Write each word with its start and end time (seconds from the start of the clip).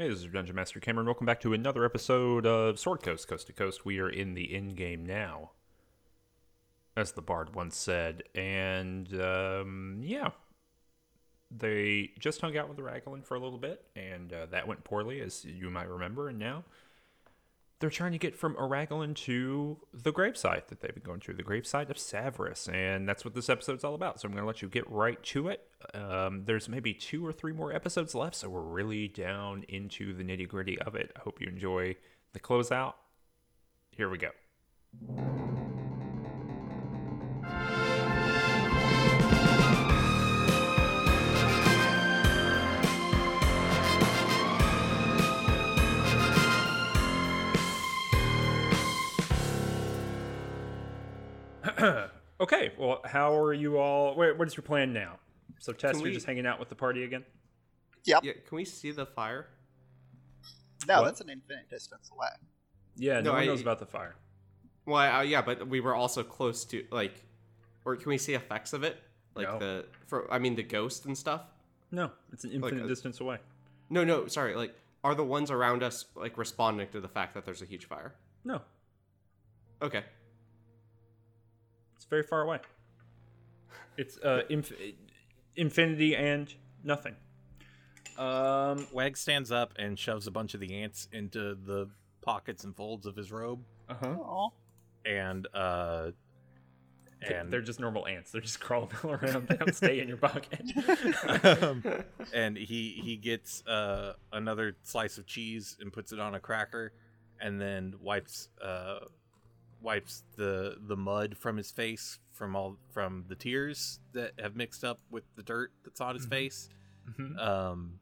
Hey, 0.00 0.08
this 0.08 0.20
is 0.20 0.28
Dungeon 0.28 0.56
Master 0.56 0.80
Cameron. 0.80 1.04
Welcome 1.04 1.26
back 1.26 1.40
to 1.40 1.52
another 1.52 1.84
episode 1.84 2.46
of 2.46 2.78
Sword 2.78 3.02
Coast 3.02 3.28
Coast 3.28 3.48
to 3.48 3.52
Coast. 3.52 3.84
We 3.84 3.98
are 3.98 4.08
in 4.08 4.32
the 4.32 4.54
end 4.54 4.74
game 4.74 5.04
now, 5.04 5.50
as 6.96 7.12
the 7.12 7.20
bard 7.20 7.54
once 7.54 7.76
said. 7.76 8.22
And 8.34 9.12
um, 9.20 10.00
yeah, 10.02 10.30
they 11.50 12.12
just 12.18 12.40
hung 12.40 12.56
out 12.56 12.66
with 12.66 12.78
the 12.78 12.82
Raglan 12.82 13.20
for 13.20 13.34
a 13.34 13.40
little 13.40 13.58
bit, 13.58 13.84
and 13.94 14.32
uh, 14.32 14.46
that 14.46 14.66
went 14.66 14.84
poorly, 14.84 15.20
as 15.20 15.44
you 15.44 15.68
might 15.68 15.90
remember. 15.90 16.30
And 16.30 16.38
now 16.38 16.64
they're 17.80 17.90
trying 17.90 18.12
to 18.12 18.18
get 18.18 18.36
from 18.36 18.54
Araglin 18.56 19.14
to 19.14 19.78
the 19.92 20.12
gravesite 20.12 20.68
that 20.68 20.80
they've 20.80 20.94
been 20.94 21.02
going 21.02 21.20
through, 21.20 21.34
the 21.34 21.42
gravesite 21.42 21.88
of 21.88 21.96
Savras, 21.96 22.72
and 22.72 23.08
that's 23.08 23.24
what 23.24 23.34
this 23.34 23.48
episode's 23.48 23.84
all 23.84 23.94
about. 23.94 24.20
So 24.20 24.28
I'm 24.28 24.32
going 24.32 24.42
to 24.42 24.46
let 24.46 24.60
you 24.60 24.68
get 24.68 24.88
right 24.90 25.20
to 25.24 25.48
it. 25.48 25.62
Um, 25.94 26.44
there's 26.44 26.68
maybe 26.68 26.92
two 26.92 27.26
or 27.26 27.32
three 27.32 27.52
more 27.52 27.72
episodes 27.72 28.14
left, 28.14 28.36
so 28.36 28.50
we're 28.50 28.60
really 28.60 29.08
down 29.08 29.64
into 29.68 30.12
the 30.12 30.22
nitty 30.22 30.46
gritty 30.46 30.78
of 30.78 30.94
it. 30.94 31.10
I 31.16 31.20
hope 31.20 31.40
you 31.40 31.48
enjoy 31.48 31.96
the 32.34 32.40
closeout. 32.40 32.94
Here 33.90 34.10
we 34.10 34.18
go. 34.18 34.30
Okay, 52.52 52.72
well, 52.78 53.00
how 53.04 53.36
are 53.36 53.52
you 53.52 53.78
all? 53.78 54.14
Wait, 54.16 54.36
what 54.38 54.48
is 54.48 54.56
your 54.56 54.62
plan 54.62 54.92
now? 54.92 55.18
So, 55.58 55.72
Tess, 55.72 55.92
Can 55.96 56.00
you're 56.04 56.12
just 56.14 56.26
hanging 56.26 56.46
out 56.46 56.58
with 56.58 56.68
the 56.68 56.74
party 56.74 57.04
again? 57.04 57.24
Yep. 58.04 58.24
Yeah, 58.24 58.32
can 58.46 58.56
we 58.56 58.64
see 58.64 58.90
the 58.92 59.06
fire? 59.06 59.48
No, 60.88 61.00
What? 61.00 61.04
that's 61.06 61.20
an 61.20 61.28
infinite 61.28 61.68
distance 61.68 62.10
away. 62.14 62.28
Yeah, 62.96 63.14
no, 63.14 63.20
No, 63.20 63.32
one 63.32 63.42
I- 63.42 63.46
knows 63.46 63.60
about 63.60 63.78
the 63.78 63.86
fire. 63.86 64.16
Well, 64.86 64.96
I, 64.96 65.08
uh, 65.18 65.20
yeah, 65.22 65.42
but 65.42 65.68
we 65.68 65.80
were 65.80 65.94
also 65.94 66.22
close 66.22 66.64
to 66.66 66.84
like, 66.90 67.22
or 67.84 67.96
can 67.96 68.08
we 68.08 68.18
see 68.18 68.32
effects 68.34 68.72
of 68.72 68.82
it? 68.82 68.96
Like 69.34 69.46
No. 69.46 69.58
the, 69.58 69.86
for 70.06 70.32
I 70.32 70.38
mean 70.38 70.56
the 70.56 70.62
ghost 70.62 71.04
and 71.04 71.16
stuff. 71.16 71.42
No, 71.92 72.10
it's 72.32 72.44
an 72.44 72.50
infinite 72.52 72.84
a- 72.84 72.88
distance 72.88 73.20
away. 73.20 73.38
No, 73.90 74.04
no, 74.04 74.26
sorry. 74.26 74.54
Like, 74.54 74.74
are 75.04 75.14
the 75.14 75.24
ones 75.24 75.50
around 75.50 75.82
us 75.82 76.06
like 76.14 76.38
responding 76.38 76.88
to 76.90 77.00
the 77.00 77.08
fact 77.08 77.34
that 77.34 77.44
there's 77.44 77.60
a 77.62 77.66
huge 77.66 77.84
fire? 77.84 78.14
No, 78.44 78.62
Okay. 79.82 80.04
It's 82.10 82.16
very 82.16 82.22
far 82.24 82.42
away. 82.42 82.58
It's 83.96 84.18
uh, 84.18 84.42
inf- 84.48 84.72
infinity 85.54 86.16
and 86.16 86.52
nothing. 86.82 87.14
Um, 88.18 88.86
Weg 88.92 89.16
stands 89.16 89.52
up 89.52 89.74
and 89.78 89.96
shoves 89.96 90.26
a 90.26 90.30
bunch 90.32 90.54
of 90.54 90.60
the 90.60 90.74
ants 90.82 91.06
into 91.12 91.54
the 91.54 91.88
pockets 92.20 92.64
and 92.64 92.74
folds 92.74 93.06
of 93.06 93.14
his 93.14 93.30
robe, 93.30 93.60
uh 93.88 93.94
huh. 93.94 94.06
Oh, 94.18 94.52
and 95.06 95.46
uh, 95.54 96.10
And 97.22 97.32
and 97.32 97.52
they're 97.52 97.62
just 97.62 97.78
normal 97.78 98.06
ants. 98.08 98.32
They're 98.32 98.40
just 98.40 98.58
crawling 98.60 98.90
all 99.04 99.12
around. 99.22 99.46
They 99.46 99.56
don't 99.56 99.74
stay 99.74 100.00
in 100.00 100.08
your 100.08 100.16
pocket. 100.16 100.62
um, 101.62 101.84
and 102.34 102.56
he 102.56 103.00
he 103.04 103.16
gets 103.16 103.64
uh 103.66 104.14
another 104.32 104.76
slice 104.82 105.16
of 105.16 105.26
cheese 105.26 105.76
and 105.80 105.92
puts 105.92 106.12
it 106.12 106.18
on 106.18 106.34
a 106.34 106.40
cracker, 106.40 106.92
and 107.40 107.60
then 107.60 107.94
wipes 108.00 108.48
uh 108.62 108.98
wipes 109.82 110.22
the 110.36 110.76
the 110.80 110.96
mud 110.96 111.36
from 111.38 111.56
his 111.56 111.70
face 111.70 112.18
from 112.32 112.54
all 112.56 112.76
from 112.92 113.24
the 113.28 113.34
tears 113.34 114.00
that 114.12 114.32
have 114.38 114.54
mixed 114.56 114.84
up 114.84 114.98
with 115.10 115.24
the 115.36 115.42
dirt 115.42 115.72
that's 115.84 116.00
on 116.00 116.14
his 116.14 116.26
Mhm. 116.26 116.30
face. 116.30 116.68
Mhm. 117.18 117.38
um, 117.38 118.00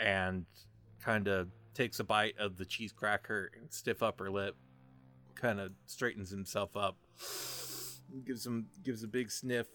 and 0.00 0.46
kind 1.00 1.28
of 1.28 1.50
takes 1.74 2.00
a 2.00 2.04
bite 2.04 2.36
of 2.38 2.56
the 2.56 2.64
cheese 2.64 2.92
cracker 2.92 3.50
and 3.54 3.72
stiff 3.72 4.02
upper 4.02 4.30
lip, 4.30 4.56
kind 5.34 5.60
of 5.60 5.72
straightens 5.86 6.30
himself 6.30 6.76
up, 6.76 6.96
gives 8.24 8.46
him 8.46 8.68
gives 8.82 9.02
a 9.02 9.08
big 9.08 9.30
sniff, 9.30 9.66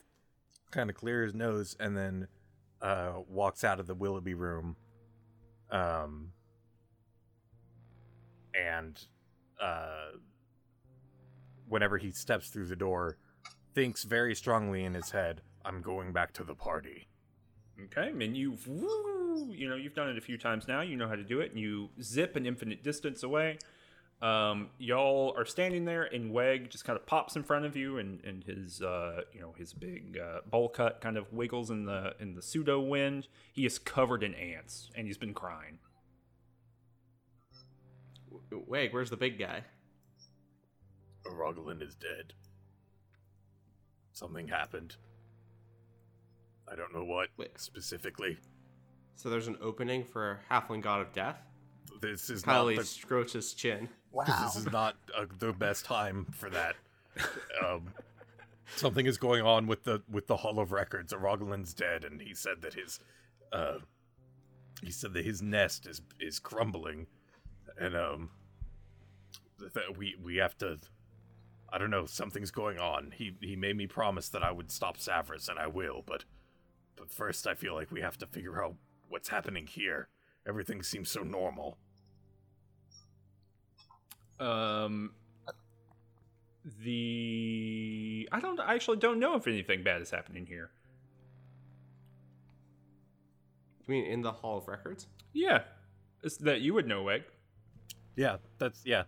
kind 0.71 0.89
of 0.89 0.95
clears 0.95 1.27
his 1.31 1.35
nose, 1.35 1.75
and 1.79 1.95
then 1.95 2.27
uh, 2.81 3.21
walks 3.27 3.63
out 3.63 3.79
of 3.79 3.85
the 3.87 3.93
Willoughby 3.95 4.33
room. 4.33 4.75
Um, 5.69 6.33
and 8.53 8.99
uh, 9.61 10.11
whenever 11.71 11.97
he 11.97 12.11
steps 12.11 12.49
through 12.49 12.67
the 12.67 12.75
door, 12.75 13.17
thinks 13.73 14.03
very 14.03 14.35
strongly 14.35 14.83
in 14.83 14.93
his 14.93 15.11
head, 15.11 15.41
"I'm 15.63 15.81
going 15.81 16.11
back 16.11 16.33
to 16.33 16.43
the 16.43 16.53
party." 16.53 17.07
Okay, 17.85 18.09
and 18.09 18.37
you, 18.37 18.57
woo, 18.67 19.51
you 19.51 19.67
know, 19.67 19.75
you've 19.75 19.95
done 19.95 20.09
it 20.09 20.17
a 20.17 20.21
few 20.21 20.37
times 20.37 20.67
now. 20.67 20.81
You 20.81 20.97
know 20.97 21.07
how 21.07 21.15
to 21.15 21.23
do 21.23 21.39
it, 21.39 21.51
and 21.51 21.59
you 21.59 21.89
zip 22.01 22.35
an 22.35 22.45
infinite 22.45 22.83
distance 22.83 23.23
away. 23.23 23.57
Um, 24.21 24.69
y'all 24.77 25.33
are 25.35 25.45
standing 25.45 25.85
there, 25.85 26.03
and 26.03 26.31
Weg 26.31 26.69
just 26.69 26.85
kind 26.85 26.99
of 26.99 27.07
pops 27.07 27.35
in 27.35 27.41
front 27.41 27.65
of 27.65 27.75
you, 27.75 27.97
and, 27.97 28.23
and 28.23 28.43
his, 28.43 28.81
uh, 28.81 29.21
you 29.33 29.39
know, 29.39 29.55
his 29.57 29.73
big 29.73 30.19
uh, 30.19 30.41
bowl 30.45 30.69
cut 30.69 31.01
kind 31.01 31.17
of 31.17 31.31
wiggles 31.33 31.71
in 31.71 31.85
the 31.85 32.13
in 32.19 32.35
the 32.35 32.41
pseudo 32.41 32.79
wind. 32.79 33.27
He 33.51 33.65
is 33.65 33.79
covered 33.79 34.21
in 34.21 34.35
ants, 34.35 34.91
and 34.95 35.07
he's 35.07 35.17
been 35.17 35.33
crying. 35.33 35.79
Wait, 38.67 38.93
where's 38.93 39.09
the 39.09 39.17
big 39.17 39.39
guy? 39.39 39.63
Rogalin 41.25 41.81
is 41.81 41.95
dead. 41.95 42.33
Something 44.13 44.47
happened. 44.47 44.95
I 46.71 46.75
don't 46.75 46.93
know 46.93 47.03
what 47.03 47.29
Wait. 47.37 47.59
specifically. 47.59 48.37
So 49.15 49.29
there's 49.29 49.47
an 49.47 49.57
opening 49.61 50.03
for 50.03 50.39
halfling 50.49 50.81
god 50.81 51.01
of 51.01 51.13
death. 51.13 51.37
This 52.01 52.29
is 52.29 52.45
not 52.45 52.65
Kylie 52.65 52.77
the, 52.77 52.85
strokes 52.85 53.33
his 53.33 53.53
chin. 53.53 53.89
wow. 54.11 54.23
this 54.25 54.55
is 54.55 54.71
not 54.71 54.95
uh, 55.15 55.25
the 55.37 55.53
best 55.53 55.85
time 55.85 56.27
for 56.31 56.49
that. 56.49 56.75
um, 57.65 57.93
something 58.75 59.05
is 59.05 59.17
going 59.17 59.43
on 59.43 59.67
with 59.67 59.83
the 59.83 60.01
with 60.09 60.27
the 60.27 60.37
Hall 60.37 60.59
of 60.59 60.71
Records. 60.71 61.13
Rogalin's 61.13 61.73
dead, 61.73 62.03
and 62.03 62.21
he 62.21 62.33
said 62.33 62.61
that 62.61 62.73
his 62.73 62.99
uh, 63.51 63.79
he 64.81 64.91
said 64.91 65.13
that 65.13 65.25
his 65.25 65.41
nest 65.41 65.85
is 65.85 66.01
is 66.19 66.39
crumbling, 66.39 67.07
and 67.77 67.95
um, 67.95 68.29
that 69.59 69.97
we 69.97 70.15
we 70.21 70.37
have 70.37 70.57
to. 70.59 70.77
I 71.71 71.77
don't 71.77 71.89
know. 71.89 72.05
Something's 72.05 72.51
going 72.51 72.79
on. 72.79 73.13
He 73.15 73.35
he 73.41 73.55
made 73.55 73.77
me 73.77 73.87
promise 73.87 74.29
that 74.29 74.43
I 74.43 74.51
would 74.51 74.71
stop 74.71 74.97
Savras, 74.97 75.47
and 75.47 75.57
I 75.57 75.67
will. 75.67 76.03
But 76.05 76.25
but 76.95 77.09
first, 77.09 77.47
I 77.47 77.53
feel 77.53 77.73
like 77.73 77.91
we 77.91 78.01
have 78.01 78.17
to 78.19 78.27
figure 78.27 78.63
out 78.63 78.75
what's 79.07 79.29
happening 79.29 79.67
here. 79.67 80.09
Everything 80.47 80.83
seems 80.83 81.09
so 81.09 81.21
normal. 81.21 81.77
Um, 84.39 85.11
the 86.83 88.27
I 88.31 88.39
don't 88.39 88.59
I 88.59 88.73
actually 88.75 88.97
don't 88.97 89.19
know 89.19 89.35
if 89.35 89.47
anything 89.47 89.83
bad 89.83 90.01
is 90.01 90.11
happening 90.11 90.45
here. 90.45 90.71
You 93.87 93.93
mean 93.93 94.05
in 94.05 94.21
the 94.21 94.31
Hall 94.31 94.57
of 94.57 94.67
Records? 94.67 95.07
Yeah, 95.33 95.63
it's 96.23 96.37
that 96.37 96.61
you 96.61 96.73
would 96.73 96.87
know, 96.87 97.03
Weg. 97.03 97.23
Yeah, 98.15 98.37
that's 98.57 98.81
yeah. 98.85 99.03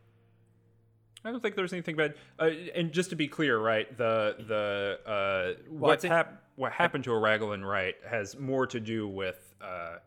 I 1.25 1.31
don't 1.31 1.41
think 1.41 1.55
there's 1.55 1.71
anything 1.73 1.95
bad. 1.95 2.15
Uh, 2.37 2.49
and 2.75 2.91
just 2.91 3.09
to 3.11 3.15
be 3.15 3.27
clear, 3.27 3.57
right, 3.57 3.95
the 3.97 4.35
the 4.47 4.99
uh, 5.09 5.61
I 5.61 5.69
what 5.69 6.01
think- 6.01 6.13
hap- 6.13 6.43
what 6.55 6.71
happened 6.73 7.03
to 7.05 7.09
Araglin, 7.11 7.63
right, 7.67 7.95
has 8.07 8.37
more 8.37 8.67
to 8.67 8.79
do 8.79 9.07
with 9.07 9.55
uh, 9.61 9.97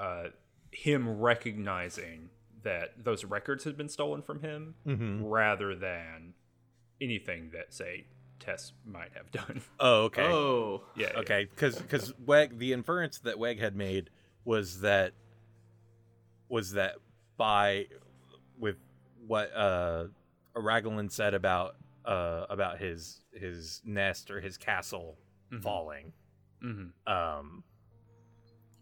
uh, 0.00 0.24
him 0.72 1.18
recognizing 1.20 2.30
that 2.62 3.04
those 3.04 3.24
records 3.24 3.64
had 3.64 3.76
been 3.76 3.88
stolen 3.88 4.22
from 4.22 4.40
him, 4.40 4.74
Mm-hmm. 4.86 5.24
rather 5.24 5.74
than 5.76 6.34
anything 7.00 7.50
that 7.52 7.72
say 7.72 8.06
Tess 8.40 8.72
might 8.84 9.10
have 9.14 9.30
done. 9.30 9.60
Oh, 9.80 10.04
okay. 10.04 10.22
Oh, 10.24 10.82
yeah. 10.96 11.10
yeah. 11.12 11.20
Okay, 11.20 11.44
because 11.54 11.76
because 11.78 12.12
Weg 12.26 12.58
the 12.58 12.72
inference 12.72 13.18
that 13.20 13.38
Weg 13.38 13.60
had 13.60 13.76
made 13.76 14.10
was 14.44 14.80
that 14.80 15.12
was 16.48 16.72
that 16.72 16.96
by 17.36 17.86
with 18.58 18.76
what 19.26 19.54
uh 19.54 20.06
Araglin 20.58 21.10
said 21.10 21.34
about 21.34 21.76
uh 22.04 22.46
about 22.50 22.78
his 22.78 23.22
his 23.32 23.80
nest 23.84 24.30
or 24.30 24.40
his 24.40 24.56
castle 24.56 25.18
Mhm. 25.52 25.62
falling 25.62 26.12
Mhm. 26.62 26.92
um 27.06 27.64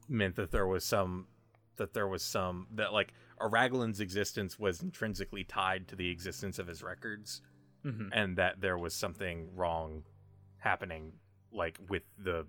meant 0.08 0.36
that 0.36 0.50
there 0.50 0.66
was 0.66 0.84
some 0.84 1.28
that 1.76 1.92
there 1.92 2.08
was 2.08 2.22
some 2.22 2.66
that 2.72 2.92
like 2.92 3.12
Araglin's 3.40 4.00
existence 4.00 4.58
was 4.58 4.80
intrinsically 4.82 5.44
tied 5.44 5.88
to 5.88 5.96
the 5.96 6.08
existence 6.10 6.58
of 6.58 6.66
his 6.66 6.82
records 6.82 7.42
Mhm. 7.84 8.08
and 8.12 8.38
that 8.38 8.60
there 8.60 8.78
was 8.78 8.94
something 8.94 9.54
wrong 9.54 10.04
happening 10.58 11.18
like 11.52 11.78
with 11.88 12.04
the 12.18 12.46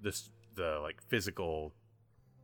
this 0.00 0.30
the 0.54 0.78
like 0.80 1.00
physical 1.02 1.74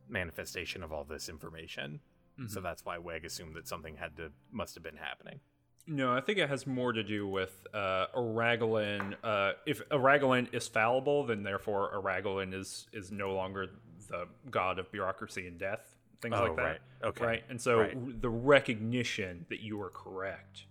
manifestation 0.07 0.83
of 0.83 0.91
all 0.91 1.03
this 1.03 1.27
information 1.29 1.99
so 2.47 2.59
Mhm. 2.59 2.63
that's 2.63 2.85
why 2.85 2.97
weg 2.99 3.25
assumed 3.25 3.55
that 3.55 3.67
something 3.67 3.95
had 3.97 4.15
to 4.17 4.31
must 4.51 4.75
have 4.75 4.83
been 4.83 4.97
happening 4.97 5.39
No, 5.87 6.11
I 6.13 6.19
think 6.21 6.37
it 6.37 6.49
has 6.49 6.67
more 6.67 6.91
to 6.91 7.01
do 7.03 7.25
with 7.27 7.65
uh, 7.73 8.07
Araglin. 8.15 9.15
Uh, 9.23 9.53
if 9.65 9.87
Araglin 9.89 10.53
is 10.53 10.67
fallible, 10.67 11.23
then 11.25 11.43
therefore 11.43 11.91
Araglin 11.95 12.53
is 12.53 12.87
is 12.91 13.11
no 13.11 13.33
longer 13.33 13.67
the 14.09 14.27
god 14.51 14.79
of 14.79 14.91
bureaucracy 14.91 15.47
and 15.47 15.57
death. 15.57 15.95
things 16.21 16.33
Oh, 16.37 16.43
like 16.43 16.55
that. 16.55 16.61
right. 16.63 16.79
Okay. 17.03 17.25
Right. 17.25 17.43
And 17.49 17.61
so 17.61 17.79
Right. 17.81 18.21
the 18.21 18.29
recognition 18.29 19.45
that 19.49 19.59
you 19.61 19.77
were 19.77 19.89
correct 19.91 20.65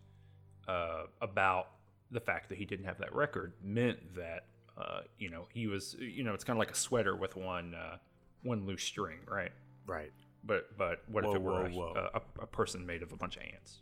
uh, 0.68 1.04
about 1.20 1.68
the 2.10 2.20
fact 2.20 2.48
that 2.48 2.58
he 2.58 2.64
didn't 2.64 2.86
have 2.86 2.98
that 2.98 3.14
record 3.14 3.52
meant 3.62 4.14
that 4.16 4.44
uh, 4.76 5.00
you 5.18 5.30
know 5.30 5.46
he 5.54 5.66
was 5.66 5.94
you 5.98 6.22
know 6.24 6.34
it's 6.34 6.44
kind 6.44 6.56
of 6.56 6.58
like 6.58 6.70
a 6.72 6.74
sweater 6.74 7.14
with 7.16 7.36
one 7.36 7.74
uh, 7.74 7.96
one 8.42 8.66
loose 8.66 8.82
string, 8.82 9.18
right? 9.28 9.52
Right. 9.86 10.12
But 10.44 10.76
but 10.76 11.02
what 11.08 11.24
Whoa, 11.24 11.30
if 11.30 11.36
it 11.36 11.42
were 11.42 11.52
whoa, 11.52 11.66
a, 11.66 11.70
whoa. 11.94 12.10
A, 12.14 12.42
a 12.42 12.46
person 12.46 12.84
made 12.84 13.02
of 13.02 13.12
a 13.12 13.16
bunch 13.16 13.36
of 13.36 13.42
ants? 13.44 13.78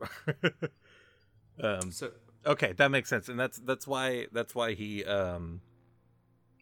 um, 1.62 1.90
So 1.90 2.10
okay, 2.46 2.72
that 2.74 2.90
makes 2.90 3.08
sense, 3.08 3.28
and 3.28 3.38
that's 3.38 3.58
that's 3.58 3.86
why 3.86 4.26
that's 4.32 4.54
why 4.54 4.74
he 4.74 5.04
um, 5.04 5.60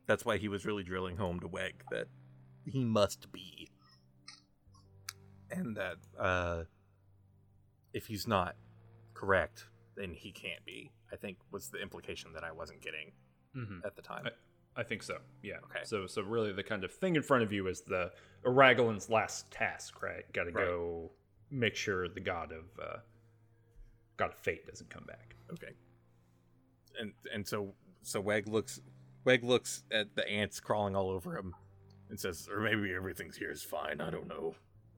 that's 0.06 0.24
why 0.24 0.36
he 0.38 0.48
was 0.48 0.64
really 0.64 0.82
drilling 0.82 1.16
home 1.16 1.40
to 1.40 1.48
Weg 1.48 1.82
that 1.90 2.06
he 2.64 2.84
must 2.84 3.30
be, 3.32 3.68
and 5.50 5.76
that 5.76 5.96
uh, 6.18 6.64
if 7.92 8.06
he's 8.06 8.26
not 8.26 8.56
correct, 9.14 9.66
then 9.96 10.12
he 10.14 10.32
can't 10.32 10.64
be. 10.64 10.90
I 11.12 11.16
think 11.16 11.38
was 11.52 11.68
the 11.70 11.80
implication 11.80 12.32
that 12.34 12.44
I 12.44 12.52
wasn't 12.52 12.82
getting 12.82 13.12
Mm-hmm. 13.56 13.86
at 13.86 13.96
the 13.96 14.02
time. 14.02 14.28
I 14.76 14.82
think 14.82 15.02
so. 15.02 15.16
Yeah. 15.42 15.54
Okay. 15.70 15.80
So 15.84 16.06
so 16.06 16.20
really 16.20 16.52
the 16.52 16.62
kind 16.62 16.84
of 16.84 16.92
thing 16.92 17.16
in 17.16 17.22
front 17.22 17.42
of 17.42 17.50
you 17.52 17.66
is 17.68 17.80
the 17.80 18.12
Aragolin's 18.44 19.08
last 19.08 19.50
task, 19.50 20.02
right? 20.02 20.30
Got 20.34 20.44
to 20.44 20.50
Right. 20.50 20.66
go 20.66 21.12
make 21.50 21.74
sure 21.74 22.06
the 22.06 22.20
god 22.20 22.52
of 22.52 22.64
uh, 22.78 22.96
god 24.16 24.30
of 24.32 24.38
fate 24.38 24.66
doesn't 24.66 24.90
come 24.90 25.04
back. 25.06 25.34
Okay. 25.52 25.72
And 27.00 27.12
and 27.32 27.46
so 27.46 27.74
so 28.02 28.20
Weg 28.20 28.48
looks 28.48 28.80
Weg 29.24 29.44
looks 29.44 29.82
at 29.90 30.14
the 30.14 30.28
ants 30.28 30.60
crawling 30.60 30.94
all 30.96 31.10
over 31.10 31.36
him 31.36 31.54
and 32.08 32.18
says, 32.18 32.48
or 32.50 32.60
maybe 32.60 32.94
everything's 32.94 33.36
here 33.36 33.50
is 33.50 33.62
fine. 33.62 34.00
I 34.00 34.10
don't 34.10 34.28
know. 34.28 34.54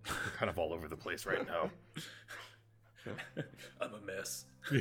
We're 0.07 0.33
kind 0.37 0.51
of 0.51 0.59
all 0.59 0.73
over 0.73 0.89
the 0.89 0.97
place 0.97 1.25
right 1.27 1.47
now. 1.47 1.71
I'm 3.81 3.95
a 3.95 4.01
mess. 4.07 4.45
I 4.71 4.77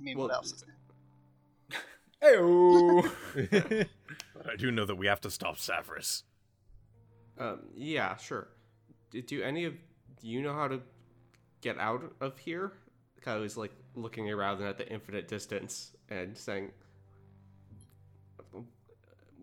mean, 0.00 0.18
Well, 0.18 0.26
what 0.28 0.34
else 0.34 0.52
is 0.52 0.64
new? 0.66 1.76
Heyo. 2.22 3.86
but 4.34 4.50
I 4.50 4.56
do 4.56 4.70
know 4.70 4.84
that 4.84 4.96
we 4.96 5.06
have 5.06 5.20
to 5.22 5.30
stop 5.30 5.56
Savras. 5.56 6.24
um, 7.38 7.60
yeah, 7.74 8.16
sure. 8.16 8.48
Do, 9.10 9.22
do 9.22 9.42
any 9.42 9.64
of 9.66 9.74
do 10.20 10.28
you 10.28 10.42
know 10.42 10.52
how 10.54 10.66
to 10.68 10.80
get 11.64 11.78
out 11.78 12.12
of 12.20 12.38
here? 12.38 12.72
I 13.26 13.36
was 13.36 13.56
like 13.56 13.72
looking 13.96 14.30
around 14.30 14.62
at 14.62 14.76
the 14.76 14.86
infinite 14.92 15.28
distance 15.28 15.92
and 16.10 16.36
saying, 16.36 16.70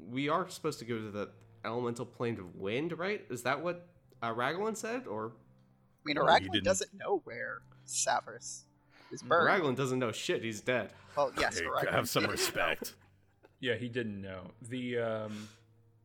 "We 0.10 0.30
are 0.30 0.48
supposed 0.50 0.78
to 0.80 0.86
go 0.86 0.98
to 1.00 1.10
the 1.10 1.30
elemental 1.66 2.06
plane 2.06 2.40
of 2.40 2.56
wind, 2.56 2.98
right? 2.98 3.26
Is 3.30 3.42
that 3.44 3.62
what 3.62 3.88
uh, 4.24 4.32
Raglan 4.34 4.76
said, 4.76 5.08
or 5.08 5.32
I 5.32 6.06
mean, 6.06 6.18
Oh, 6.20 6.22
you 6.22 6.28
Aragorn 6.28 6.52
didn't- 6.52 6.64
doesn't 6.66 6.94
know 6.94 7.22
where 7.24 7.62
Savras 7.88 8.66
is 9.12 9.24
burned. 9.24 9.48
Raglan 9.48 9.74
doesn't 9.76 9.98
know 10.00 10.12
shit? 10.12 10.44
He's 10.44 10.62
dead." 10.62 10.92
Well, 11.18 11.32
yes, 11.40 11.58
Hey, 11.60 11.66
Aragorn 11.66 11.92
have 11.92 12.08
some 12.10 12.26
respect. 12.28 12.94
yeah, 13.60 13.76
he 13.76 13.90
didn't 13.90 14.22
know. 14.22 14.52
The 14.70 15.00
um 15.00 15.50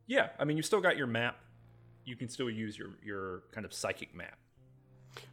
yeah, 0.07 0.29
I 0.39 0.45
mean 0.45 0.57
you 0.57 0.63
still 0.63 0.81
got 0.81 0.97
your 0.97 1.07
map. 1.07 1.37
You 2.05 2.15
can 2.15 2.27
still 2.27 2.49
use 2.49 2.75
your 2.75 2.89
your 3.05 3.43
kind 3.51 3.65
of 3.65 3.71
psychic 3.73 4.15
map. 4.15 4.37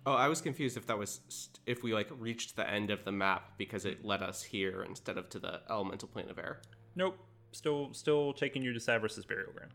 Oh, 0.07 0.13
I 0.13 0.29
was 0.29 0.41
confused 0.41 0.77
if 0.77 0.87
that 0.87 0.99
was 0.99 1.21
st- 1.29 1.59
if 1.67 1.83
we 1.83 1.95
like 1.95 2.09
reached 2.19 2.57
the 2.57 2.69
end 2.69 2.91
of 2.91 3.05
the 3.05 3.13
map 3.13 3.53
because 3.59 3.85
it 3.85 4.05
led 4.05 4.23
us 4.23 4.43
here 4.43 4.83
instead 4.83 5.17
of 5.19 5.29
to 5.31 5.39
the 5.39 5.61
elemental 5.71 6.09
plane 6.09 6.29
of 6.29 6.39
air. 6.39 6.61
Nope. 6.95 7.19
Still 7.53 7.93
still 7.95 8.33
taking 8.33 8.63
you 8.63 8.73
to 8.73 8.81
Savras's 8.81 9.25
burial 9.25 9.53
ground. 9.53 9.73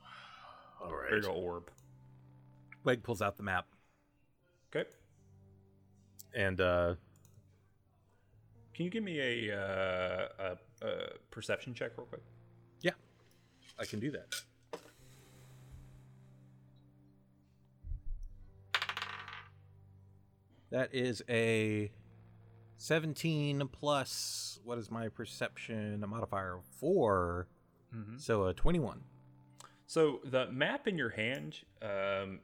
All 0.82 0.94
right. 0.94 1.10
Burial 1.10 1.36
orb. 1.36 1.70
Weg 2.84 3.02
pulls 3.02 3.22
out 3.22 3.36
the 3.36 3.42
map 3.42 3.66
Okay. 4.74 4.88
and 6.34 6.60
uh 6.60 6.94
Can 8.74 8.84
you 8.86 8.90
give 8.90 9.04
me 9.04 9.20
a, 9.20 9.56
uh, 9.56 10.28
a, 10.82 10.86
a 10.86 10.92
perception 11.30 11.74
check 11.74 11.92
real 11.96 12.06
quick? 12.06 12.22
yeah, 12.80 12.92
I 13.78 13.84
can 13.84 14.00
do 14.00 14.10
that. 14.12 14.34
That 20.72 20.94
is 20.94 21.22
a 21.28 21.92
17 22.78 23.68
plus 23.70 24.58
what 24.64 24.78
is 24.78 24.90
my 24.90 25.08
perception? 25.08 26.02
A 26.02 26.06
modifier 26.06 26.56
of 26.56 26.64
4. 26.80 27.46
Mm-hmm. 27.94 28.16
So 28.16 28.46
a 28.46 28.54
21. 28.54 29.02
So 29.86 30.20
the 30.24 30.50
map 30.50 30.88
in 30.88 30.96
your 30.96 31.10
hand, 31.10 31.58
um, 31.82 32.40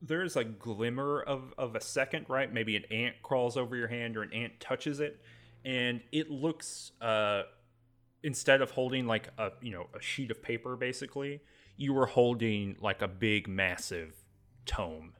there's 0.00 0.36
a 0.36 0.44
glimmer 0.44 1.20
of, 1.20 1.52
of 1.58 1.74
a 1.74 1.80
second, 1.80 2.26
right? 2.28 2.52
Maybe 2.52 2.76
an 2.76 2.84
ant 2.92 3.16
crawls 3.22 3.56
over 3.56 3.76
your 3.76 3.88
hand 3.88 4.16
or 4.16 4.22
an 4.22 4.32
ant 4.32 4.60
touches 4.60 5.00
it, 5.00 5.20
and 5.64 6.00
it 6.12 6.30
looks 6.30 6.92
uh, 7.00 7.42
instead 8.22 8.62
of 8.62 8.70
holding 8.70 9.06
like 9.06 9.28
a 9.38 9.50
you 9.60 9.72
know 9.72 9.88
a 9.94 10.00
sheet 10.00 10.30
of 10.30 10.42
paper, 10.42 10.76
basically, 10.76 11.40
you 11.76 11.92
were 11.92 12.06
holding 12.06 12.76
like 12.80 13.02
a 13.02 13.08
big, 13.08 13.48
massive 13.48 14.14
tome. 14.64 15.14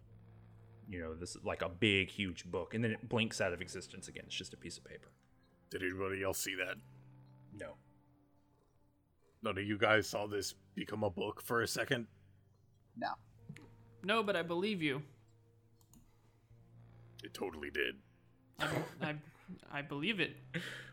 You 0.89 1.01
know, 1.01 1.15
this 1.15 1.37
is 1.37 1.45
like 1.45 1.63
a 1.63 1.69
big, 1.69 2.11
huge 2.11 2.45
book, 2.45 2.75
and 2.75 2.83
then 2.83 2.93
it 2.93 3.09
blinks 3.09 3.41
out 3.41 3.53
of 3.53 3.61
existence 3.61 4.09
again. 4.09 4.25
It's 4.27 4.35
just 4.35 4.53
a 4.53 4.57
piece 4.57 4.79
of 4.79 4.85
paper. 4.85 5.09
Did 5.71 5.83
anybody 5.83 6.23
else 6.23 6.39
see 6.39 6.55
that? 6.57 6.77
No. 7.59 7.75
None 9.43 9.59
of 9.59 9.65
you 9.65 9.79
guys 9.79 10.07
saw 10.07 10.27
this 10.27 10.55
become 10.75 11.03
a 11.03 11.11
book 11.11 11.43
for 11.43 11.63
a 11.63 11.69
second? 11.69 12.07
No. 12.97 13.09
No, 14.05 14.23
but 14.23 14.37
I 14.37 14.43
believe 14.43 14.83
you. 14.83 15.03
It 17.25 17.33
totally 17.35 17.71
did. 17.71 17.97
I, 18.61 18.67
I, 19.01 19.15
I 19.73 19.83
believe 19.83 20.21
it. 20.21 20.37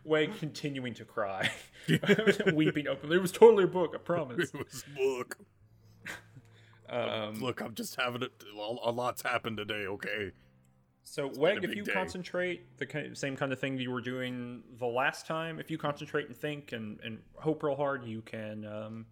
Wade 0.03 0.31
continuing 0.39 0.93
to 0.95 1.05
cry, 1.05 1.51
weeping 2.53 2.87
openly. 2.87 3.17
It 3.17 3.21
was 3.21 3.31
totally 3.31 3.65
a 3.65 3.67
book, 3.67 3.93
I 3.93 3.97
promise. 3.97 4.51
It 4.53 4.65
was 4.65 4.83
a 4.87 4.97
book. 4.97 5.37
Um, 6.89 7.35
Look, 7.41 7.61
I'm 7.61 7.73
just 7.75 7.95
having 7.95 8.23
it. 8.23 8.31
A 8.83 8.91
lot's 8.91 9.21
happened 9.21 9.57
today, 9.57 9.85
okay? 9.87 10.31
So, 11.03 11.29
been 11.29 11.39
Weg, 11.39 11.63
if 11.63 11.75
you 11.75 11.83
day. 11.83 11.91
concentrate, 11.93 12.77
the 12.77 13.11
same 13.13 13.35
kind 13.35 13.51
of 13.51 13.59
thing 13.59 13.77
you 13.79 13.89
were 13.91 14.01
doing 14.01 14.63
the 14.77 14.85
last 14.85 15.25
time, 15.25 15.59
if 15.59 15.71
you 15.71 15.77
concentrate 15.77 16.27
and 16.27 16.35
think 16.37 16.71
and, 16.71 16.99
and 17.03 17.19
hope 17.35 17.63
real 17.63 17.75
hard, 17.75 18.03
you 18.03 18.21
can 18.21 18.65
um, 18.65 19.05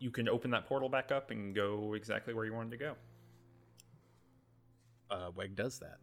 you 0.00 0.10
can 0.10 0.28
open 0.28 0.50
that 0.50 0.66
portal 0.66 0.88
back 0.88 1.12
up 1.12 1.30
and 1.30 1.54
go 1.54 1.94
exactly 1.94 2.34
where 2.34 2.44
you 2.44 2.52
wanted 2.52 2.72
to 2.72 2.76
go. 2.76 2.94
uh, 5.10 5.30
Weg 5.34 5.54
does 5.56 5.78
that. 5.78 5.98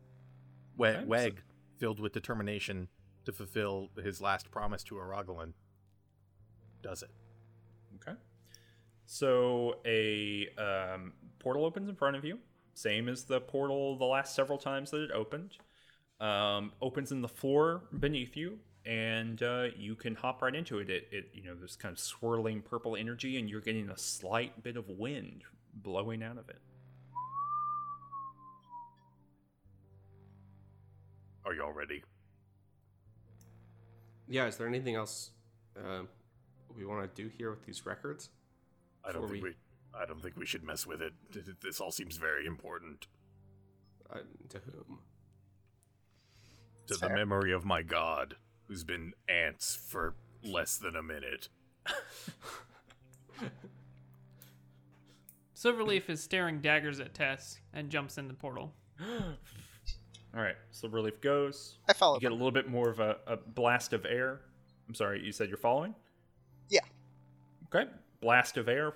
Weg, 0.77 0.95
Okay, 0.95 1.03
so- 1.03 1.07
Weg, 1.09 1.41
filled 1.77 1.99
with 1.99 2.13
determination 2.13 2.87
to 3.25 3.31
fulfill 3.31 3.89
his 4.01 4.21
last 4.21 4.49
promise 4.49 4.83
to 4.85 4.95
Aragolin, 4.95 5.53
does 6.81 7.03
it. 7.03 7.11
Okay. 7.95 8.17
So 9.13 9.75
a 9.85 10.47
um, 10.57 11.11
portal 11.37 11.65
opens 11.65 11.89
in 11.89 11.95
front 11.95 12.15
of 12.15 12.23
you, 12.23 12.39
same 12.75 13.09
as 13.09 13.25
the 13.25 13.41
portal 13.41 13.97
the 13.97 14.05
last 14.05 14.33
several 14.33 14.57
times 14.57 14.89
that 14.91 15.01
it 15.01 15.11
opened. 15.11 15.57
Um, 16.21 16.71
opens 16.81 17.11
in 17.11 17.21
the 17.21 17.27
floor 17.27 17.81
beneath 17.99 18.37
you, 18.37 18.59
and 18.85 19.43
uh, 19.43 19.65
you 19.77 19.95
can 19.95 20.15
hop 20.15 20.41
right 20.41 20.55
into 20.55 20.79
it. 20.79 20.89
It, 20.89 21.09
it 21.11 21.29
you 21.33 21.43
know, 21.43 21.55
there's 21.55 21.75
kind 21.75 21.91
of 21.91 21.99
swirling 21.99 22.61
purple 22.61 22.95
energy, 22.95 23.37
and 23.37 23.49
you're 23.49 23.59
getting 23.59 23.89
a 23.89 23.97
slight 23.97 24.63
bit 24.63 24.77
of 24.77 24.87
wind 24.87 25.43
blowing 25.73 26.23
out 26.23 26.37
of 26.37 26.47
it. 26.47 26.61
Are 31.43 31.53
y'all 31.53 31.73
ready? 31.73 32.01
Yeah, 34.29 34.47
is 34.47 34.55
there 34.55 34.67
anything 34.67 34.95
else 34.95 35.31
uh, 35.77 36.03
we 36.73 36.85
want 36.85 37.13
to 37.13 37.21
do 37.21 37.29
here 37.37 37.49
with 37.49 37.65
these 37.65 37.85
records? 37.85 38.29
I 39.03 39.11
don't 39.11 39.27
think 39.29 39.43
we- 39.43 39.49
we. 39.51 39.55
I 39.93 40.05
don't 40.05 40.21
think 40.21 40.37
we 40.37 40.45
should 40.45 40.63
mess 40.63 40.85
with 40.87 41.01
it. 41.01 41.13
Th- 41.33 41.43
th- 41.45 41.57
This 41.59 41.81
all 41.81 41.91
seems 41.91 42.15
very 42.17 42.45
important 42.45 43.07
Uh, 44.09 44.19
to 44.49 44.59
whom? 44.59 45.01
to 46.87 46.95
the 46.95 47.09
memory 47.09 47.51
of 47.51 47.63
my 47.65 47.81
god, 47.81 48.35
who's 48.67 48.83
been 48.83 49.13
ants 49.29 49.75
for 49.75 50.15
less 50.43 50.77
than 50.77 50.95
a 50.95 51.03
minute. 51.03 51.49
Silverleaf 55.55 56.09
is 56.09 56.21
staring 56.23 56.59
daggers 56.61 56.99
at 56.99 57.13
Tess 57.13 57.59
and 57.73 57.89
jumps 57.89 58.17
in 58.17 58.27
the 58.27 58.33
portal. 58.33 58.73
All 60.33 60.41
right, 60.41 60.55
so 60.71 60.87
relief 60.87 61.19
goes. 61.21 61.77
I 61.89 61.93
follow. 61.93 62.15
You 62.15 62.21
get 62.21 62.31
a 62.31 62.35
little 62.35 62.51
bit 62.51 62.69
more 62.69 62.89
of 62.89 62.99
a, 62.99 63.17
a 63.27 63.35
blast 63.37 63.93
of 63.93 64.05
air. 64.05 64.41
I'm 64.87 64.95
sorry, 64.95 65.21
you 65.23 65.31
said 65.31 65.49
you're 65.49 65.57
following? 65.57 65.93
Yeah. 66.69 66.79
Okay, 67.73 67.89
blast 68.21 68.57
of 68.57 68.69
air. 68.69 68.93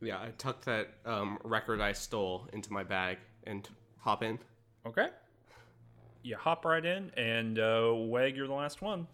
Yeah, 0.00 0.18
I 0.18 0.30
tucked 0.38 0.64
that 0.64 0.94
um, 1.04 1.38
record 1.44 1.80
I 1.80 1.92
stole 1.92 2.48
into 2.52 2.72
my 2.72 2.82
bag 2.82 3.18
and 3.44 3.68
hop 3.98 4.22
in. 4.22 4.38
Okay. 4.86 5.08
You 6.22 6.36
hop 6.36 6.64
right 6.64 6.84
in, 6.84 7.10
and 7.16 7.58
uh, 7.58 7.92
Weg, 7.94 8.36
you're 8.36 8.46
the 8.46 8.54
last 8.54 8.82
one. 8.82 9.06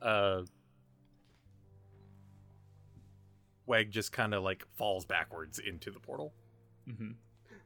Uh. 0.00 0.42
Weg 3.66 3.90
just 3.90 4.12
kind 4.12 4.32
of 4.32 4.42
like 4.42 4.64
falls 4.76 5.04
backwards 5.04 5.58
into 5.58 5.90
the 5.90 6.00
portal. 6.00 6.32
Mm-hmm. 6.88 7.10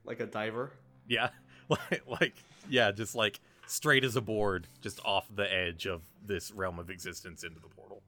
Like 0.04 0.18
a 0.18 0.26
diver. 0.26 0.72
Yeah, 1.08 1.30
like, 1.68 2.02
like 2.08 2.34
yeah, 2.68 2.90
just 2.90 3.14
like 3.14 3.40
straight 3.66 4.04
as 4.04 4.16
a 4.16 4.20
board, 4.20 4.66
just 4.80 5.00
off 5.04 5.26
the 5.34 5.52
edge 5.52 5.86
of 5.86 6.02
this 6.24 6.50
realm 6.50 6.78
of 6.78 6.90
existence 6.90 7.44
into 7.44 7.60
the 7.60 7.68
portal. 7.68 8.02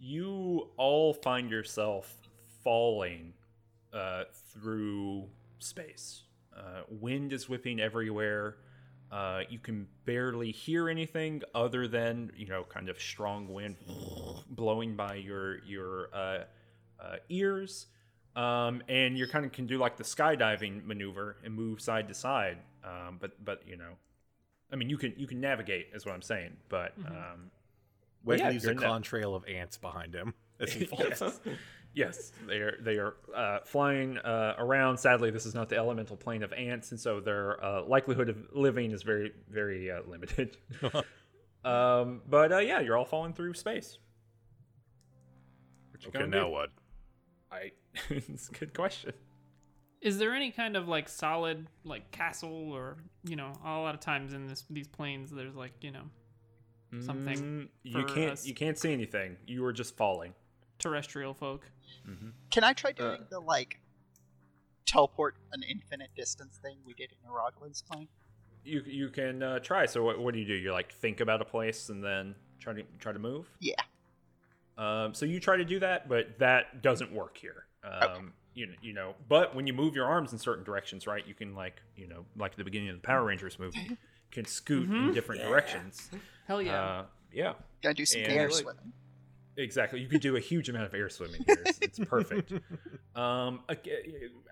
You 0.00 0.70
all 0.76 1.12
find 1.12 1.50
yourself 1.50 2.12
falling 2.64 3.34
uh, 3.92 4.24
through 4.52 5.26
space. 5.58 6.22
Uh, 6.56 6.82
wind 6.88 7.32
is 7.32 7.48
whipping 7.48 7.80
everywhere. 7.80 8.56
Uh, 9.12 9.40
you 9.48 9.58
can 9.58 9.86
barely 10.04 10.52
hear 10.52 10.88
anything 10.88 11.42
other 11.54 11.88
than 11.88 12.30
you 12.36 12.46
know, 12.46 12.64
kind 12.64 12.88
of 12.88 13.00
strong 13.00 13.52
wind 13.52 13.76
blowing 14.50 14.94
by 14.96 15.14
your 15.16 15.62
your 15.64 16.08
uh, 16.14 16.44
uh, 17.00 17.16
ears. 17.28 17.86
Um, 18.36 18.82
and 18.88 19.18
you 19.18 19.26
kind 19.26 19.44
of 19.44 19.52
can 19.52 19.66
do 19.66 19.76
like 19.78 19.96
the 19.96 20.04
skydiving 20.04 20.84
maneuver 20.86 21.36
and 21.44 21.52
move 21.52 21.80
side 21.80 22.08
to 22.08 22.14
side. 22.14 22.58
Um, 22.84 23.18
but 23.20 23.44
but 23.44 23.62
you 23.66 23.76
know, 23.76 23.94
I 24.72 24.76
mean, 24.76 24.88
you 24.88 24.96
can 24.96 25.12
you 25.16 25.26
can 25.26 25.40
navigate, 25.40 25.88
is 25.92 26.06
what 26.06 26.14
I'm 26.14 26.22
saying. 26.22 26.56
But 26.68 26.92
um, 27.06 27.50
Weg 28.24 28.38
yeah, 28.40 28.50
leaves 28.50 28.66
a 28.66 28.74
contrail 28.74 29.34
of 29.34 29.44
ants 29.46 29.76
behind 29.78 30.14
him 30.14 30.34
as 30.60 30.72
he 30.72 30.84
falls. 30.86 31.02
yes. 31.08 31.40
yes, 31.94 32.32
they 32.46 32.56
are 32.56 32.76
they 32.82 32.96
are 32.98 33.14
uh, 33.34 33.58
flying 33.64 34.18
uh, 34.18 34.54
around. 34.58 34.98
Sadly, 34.98 35.30
this 35.30 35.46
is 35.46 35.54
not 35.54 35.68
the 35.68 35.76
elemental 35.76 36.16
plane 36.16 36.42
of 36.42 36.52
ants, 36.52 36.90
and 36.90 37.00
so 37.00 37.20
their 37.20 37.62
uh, 37.64 37.82
likelihood 37.84 38.28
of 38.28 38.36
living 38.52 38.90
is 38.92 39.02
very 39.02 39.32
very 39.48 39.90
uh, 39.90 40.00
limited. 40.06 40.56
um, 41.64 42.22
but 42.28 42.52
uh, 42.52 42.58
yeah, 42.58 42.80
you're 42.80 42.96
all 42.96 43.04
falling 43.04 43.32
through 43.32 43.54
space. 43.54 43.98
What 45.92 46.02
you 46.04 46.08
Okay, 46.20 46.28
now 46.30 46.44
do? 46.44 46.50
what? 46.50 46.68
I 47.50 47.72
it's 48.10 48.48
a 48.48 48.52
good 48.52 48.74
question. 48.74 49.12
Is 50.00 50.16
there 50.18 50.32
any 50.34 50.50
kind 50.50 50.76
of 50.76 50.88
like 50.88 51.08
solid 51.08 51.66
like 51.84 52.10
castle 52.10 52.72
or 52.72 52.96
you 53.24 53.36
know 53.36 53.52
a 53.64 53.78
lot 53.78 53.94
of 53.94 54.00
times 54.00 54.32
in 54.32 54.46
this 54.46 54.64
these 54.70 54.88
planes 54.88 55.30
there's 55.30 55.54
like 55.54 55.72
you 55.82 55.90
know 55.90 56.04
something 56.98 57.36
Mm, 57.38 57.68
you 57.82 58.04
can't 58.04 58.32
us. 58.32 58.46
you 58.46 58.54
can't 58.54 58.76
see 58.78 58.92
anything. 58.92 59.36
You 59.46 59.64
are 59.64 59.72
just 59.72 59.96
falling. 59.96 60.34
terrestrial 60.78 61.34
folk. 61.34 61.70
Can 62.50 62.64
I 62.64 62.72
try 62.72 62.92
doing 62.92 63.24
the 63.30 63.38
like 63.38 63.80
teleport 64.86 65.36
an 65.52 65.62
infinite 65.62 66.10
distance 66.16 66.58
thing 66.62 66.78
we 66.84 66.94
did 66.94 67.12
in 67.12 67.30
Aroglin's 67.30 67.82
plane? 67.82 68.08
You 68.64 68.82
you 68.86 69.08
can 69.08 69.42
uh, 69.42 69.58
try. 69.60 69.86
So 69.86 70.02
what, 70.04 70.18
what 70.18 70.34
do 70.34 70.40
you 70.40 70.46
do? 70.46 70.54
You 70.54 70.72
like 70.72 70.92
think 70.92 71.20
about 71.20 71.40
a 71.40 71.44
place 71.44 71.88
and 71.88 72.02
then 72.02 72.34
try 72.58 72.72
to 72.74 72.82
try 72.98 73.12
to 73.12 73.18
move. 73.18 73.46
Yeah. 73.60 73.74
Um, 74.76 75.14
so 75.14 75.26
you 75.26 75.40
try 75.40 75.56
to 75.58 75.64
do 75.64 75.78
that, 75.80 76.08
but 76.08 76.38
that 76.38 76.82
doesn't 76.82 77.12
work 77.12 77.36
here. 77.36 77.66
Um, 77.84 78.32
you, 78.54 78.68
you 78.82 78.92
know, 78.94 79.14
but 79.28 79.54
when 79.54 79.66
you 79.66 79.72
move 79.74 79.94
your 79.94 80.06
arms 80.06 80.32
in 80.32 80.38
certain 80.38 80.64
directions, 80.64 81.06
right, 81.06 81.26
you 81.26 81.34
can 81.34 81.54
like, 81.54 81.80
you 81.96 82.08
know, 82.08 82.24
like 82.36 82.56
the 82.56 82.64
beginning 82.64 82.88
of 82.88 82.96
the 82.96 83.02
Power 83.02 83.24
Rangers 83.24 83.58
movie, 83.58 83.96
can 84.30 84.44
scoot 84.44 84.88
in 84.90 85.12
different 85.12 85.42
directions. 85.42 86.10
Hell 86.46 86.62
yeah! 86.62 86.82
Uh, 86.82 87.04
yeah, 87.32 87.52
Gonna 87.82 87.94
do 87.94 88.04
some 88.06 88.22
And, 88.22 88.32
air 88.32 88.48
like- 88.48 88.54
swimming. 88.54 88.92
exactly. 89.56 90.00
You 90.00 90.08
could 90.08 90.20
do 90.20 90.36
a 90.36 90.40
huge 90.40 90.68
amount 90.68 90.86
of 90.86 90.94
air 90.94 91.08
swimming 91.08 91.42
here. 91.46 91.62
It's, 91.66 91.78
it's 91.80 91.98
perfect. 91.98 92.52
Um, 93.16 93.60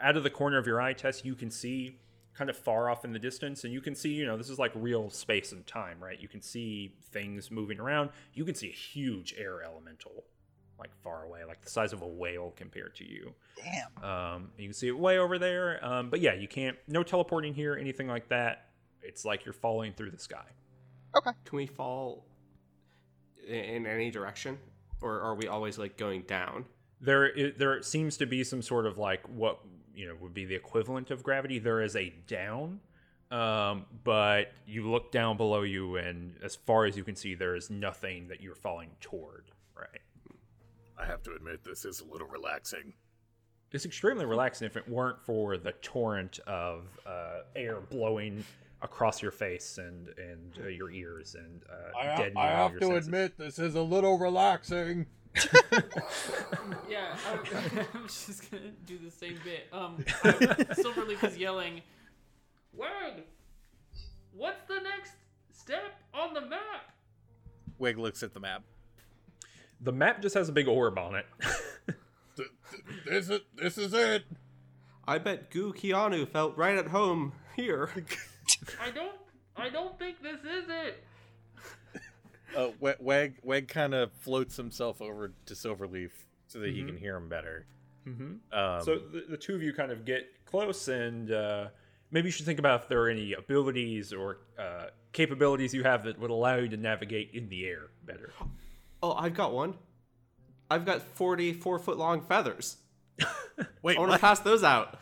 out 0.01 0.17
of 0.17 0.25
the 0.25 0.31
corner 0.31 0.59
of 0.59 0.67
your 0.67 0.81
eye 0.81 0.93
Tess, 0.93 1.25
you 1.25 1.35
can 1.37 1.51
see 1.51 1.97
kind 2.35 2.51
of 2.51 2.57
far 2.57 2.91
off 2.91 3.05
in 3.05 3.13
the 3.13 3.19
distance, 3.19 3.65
and 3.65 3.73
you 3.73 3.81
can 3.81 3.95
see, 3.95 4.11
you 4.11 4.27
know, 4.27 4.37
this 4.37 4.51
is 4.51 4.59
like 4.59 4.73
real 4.75 5.09
space 5.11 5.53
and 5.53 5.67
time, 5.67 5.99
right? 6.03 6.21
You 6.21 6.29
can 6.29 6.43
see 6.43 6.93
things 7.13 7.51
moving 7.51 7.79
around. 7.81 8.11
You 8.35 8.45
can 8.45 8.55
see 8.55 8.69
a 8.69 8.73
huge 8.73 9.35
air 9.39 9.63
elemental, 9.63 10.25
like 10.79 10.91
far 11.03 11.25
away, 11.25 11.45
like 11.45 11.63
the 11.63 11.71
size 11.71 11.93
of 11.93 12.03
a 12.03 12.07
whale 12.07 12.53
compared 12.57 12.95
to 12.97 13.05
you. 13.09 13.33
Damn. 13.57 14.05
Um, 14.05 14.49
you 14.59 14.67
can 14.67 14.75
see 14.75 14.89
it 14.89 14.99
way 14.99 15.19
over 15.19 15.39
there. 15.39 15.83
Um, 15.85 16.11
but 16.11 16.21
yeah, 16.21 16.35
you 16.35 16.49
can't, 16.49 16.77
no 16.89 17.03
teleporting 17.03 17.55
here, 17.55 17.77
anything 17.77 18.09
like 18.09 18.29
that. 18.29 18.67
It's 19.03 19.25
like 19.25 19.45
you're 19.45 19.53
falling 19.53 19.93
through 19.93 20.11
the 20.11 20.19
sky. 20.19 20.45
Okay. 21.17 21.31
Can 21.45 21.57
we 21.57 21.67
fall 21.67 22.25
in 23.47 23.87
any 23.87 24.11
direction, 24.11 24.59
or 25.01 25.21
are 25.21 25.35
we 25.35 25.49
always 25.49 25.79
like 25.79 25.97
going 25.97 26.23
down? 26.23 26.65
There, 27.01 27.33
i 27.37 27.53
there 27.57 27.83
seems 27.83 28.17
to 28.19 28.27
be 28.27 28.45
some 28.45 28.63
sort 28.63 28.87
of 28.87 28.99
like 28.99 29.27
what 29.29 29.61
you 29.95 30.07
know 30.07 30.17
would 30.21 30.35
be 30.35 30.45
the 30.45 30.55
equivalent 30.55 31.11
of 31.11 31.23
gravity. 31.23 31.59
There 31.59 31.81
is 31.81 31.97
a 31.97 32.13
down, 32.27 32.81
um, 33.31 33.87
but 34.05 34.53
you 34.67 34.91
look 34.91 35.11
down 35.13 35.37
below 35.37 35.63
you, 35.63 35.97
and 35.97 36.35
as 36.43 36.57
far 36.57 36.85
as 36.85 36.97
you 36.97 37.05
can 37.05 37.17
see, 37.17 37.35
there 37.35 37.57
is 37.57 37.71
nothing 37.71 38.29
that 38.29 38.41
you're 38.41 38.55
falling 38.55 38.91
toward. 39.01 39.51
Right? 39.75 40.01
I 41.01 41.07
have 41.07 41.23
to 41.25 41.33
admit, 41.33 41.65
this 41.65 41.85
is 41.85 42.01
a 42.01 42.05
little 42.05 42.27
relaxing. 42.27 42.93
It's 43.71 43.85
extremely 43.85 44.25
relaxing 44.25 44.67
if 44.67 44.77
it 44.77 44.89
weren't 44.89 45.21
for 45.21 45.59
the 45.59 45.73
torrent 45.73 46.41
of 46.47 46.99
uh, 47.07 47.41
air 47.55 47.81
blowing 47.81 48.45
across 48.83 49.23
your 49.23 49.31
face 49.31 49.79
and 49.79 50.09
and 50.19 50.59
uh, 50.65 50.69
your 50.69 50.91
ears 50.91 51.35
and 51.35 51.63
uh, 51.71 52.17
deadening 52.17 52.37
all 52.37 52.71
your 52.71 52.81
senses. 52.81 53.07
Admit, 53.07 53.39
this 53.39 53.59
is 53.59 53.75
a 53.75 53.83
little 53.83 54.19
relaxing. 54.19 55.07
yeah, 56.89 57.17
I, 57.27 57.87
I 57.95 58.03
was 58.03 58.27
just 58.27 58.51
gonna 58.51 58.71
do 58.87 58.99
the 58.99 59.11
same 59.11 59.39
bit. 59.45 59.69
Um, 59.73 60.05
I, 60.25 60.31
Silverleaf 60.75 61.23
is 61.25 61.37
yelling, 61.37 61.83
"Word, 62.73 63.25
what's 64.33 64.63
the 64.69 64.81
next 64.81 65.13
step 65.53 66.01
on 66.15 66.35
the 66.35 66.41
map?" 66.41 66.93
Weg 67.79 67.99
looks 67.99 68.23
at 68.23 68.35
the 68.35 68.41
map. 68.41 68.63
The 69.81 69.93
map 69.93 70.21
just 70.23 70.35
has 70.35 70.49
a 70.49 70.53
big 70.53 70.67
orb 70.67 70.99
on 70.99 71.15
it. 71.15 71.27
This 73.07 73.31
is 73.31 73.41
this 73.55 73.79
is 73.79 73.95
it. 73.95 74.25
I 75.07 75.19
bet 75.19 75.51
Gu 75.51 75.73
Keanu 75.73 76.29
felt 76.29 76.57
right 76.57 76.77
at 76.77 76.89
home 76.89 77.33
here. 77.57 77.91
I 78.83 78.91
don't, 78.91 79.15
I 79.57 79.69
don't 79.69 79.99
think 79.99 80.23
this 80.23 80.41
is 80.41 80.69
it. 80.69 81.05
Uh, 82.57 82.69
We- 82.81 82.93
Weg 83.01 83.39
Weg 83.43 83.69
kind 83.69 83.95
of 83.95 84.11
floats 84.13 84.57
himself 84.57 85.03
over 85.03 85.33
to 85.47 85.55
Silverleaf 85.55 86.11
so 86.47 86.61
that 86.61 86.71
he 86.71 86.83
can 86.83 86.97
hear 86.97 87.17
him 87.17 87.29
better. 87.29 87.67
mm-hmm. 88.07 88.57
Um, 88.59 88.83
So 88.83 88.99
the, 88.99 89.25
the 89.29 89.37
two 89.37 89.55
of 89.55 89.63
you 89.63 89.73
kind 89.75 89.93
of 89.93 90.05
get 90.07 90.27
close, 90.47 90.89
and 90.89 91.31
uh, 91.31 91.69
maybe 92.11 92.29
you 92.29 92.33
should 92.33 92.47
think 92.47 92.59
about 92.59 92.83
if 92.83 92.89
there 92.89 93.03
are 93.03 93.09
any 93.11 93.35
abilities 93.35 94.13
or 94.15 94.39
uh, 94.59 94.87
capabilities 95.13 95.75
you 95.75 95.83
have 95.83 96.05
that 96.05 96.19
would 96.19 96.31
allow 96.31 96.57
you 96.57 96.69
to 96.69 96.77
navigate 96.79 97.33
in 97.35 97.49
the 97.51 97.67
air 97.67 97.91
better. 98.07 98.33
oh, 99.03 99.13
I've 99.13 99.35
got 99.35 99.53
one. 99.53 99.75
I've 100.71 100.85
got 100.87 101.03
44 101.03 101.79
foot 101.79 101.99
long 101.99 102.23
feathers. 102.23 102.77
wait, 103.83 103.97
I 103.97 104.01
want 104.01 104.13
to 104.13 104.19
pass 104.19 104.41
those 104.41 104.63
out. 104.65 104.99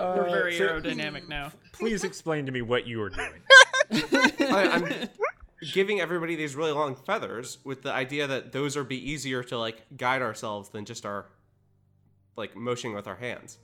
We're 0.00 0.30
very 0.30 0.56
so- 0.58 0.68
aerodynamic 0.68 1.28
now. 1.28 1.52
Please 1.72 2.04
explain 2.04 2.46
to 2.46 2.52
me 2.52 2.62
what 2.62 2.86
you 2.86 3.02
are 3.02 3.10
doing. 3.10 3.42
I, 3.92 4.68
I'm 4.72 5.08
giving 5.72 6.00
everybody 6.00 6.36
these 6.36 6.54
really 6.56 6.72
long 6.72 6.94
feathers 6.94 7.58
with 7.64 7.82
the 7.82 7.92
idea 7.92 8.26
that 8.26 8.52
those 8.52 8.76
are 8.76 8.84
be 8.84 9.10
easier 9.10 9.42
to 9.44 9.58
like 9.58 9.82
guide 9.96 10.22
ourselves 10.22 10.68
than 10.70 10.84
just 10.84 11.04
our 11.06 11.26
like 12.36 12.56
motioning 12.56 12.94
with 12.96 13.06
our 13.06 13.16
hands. 13.16 13.58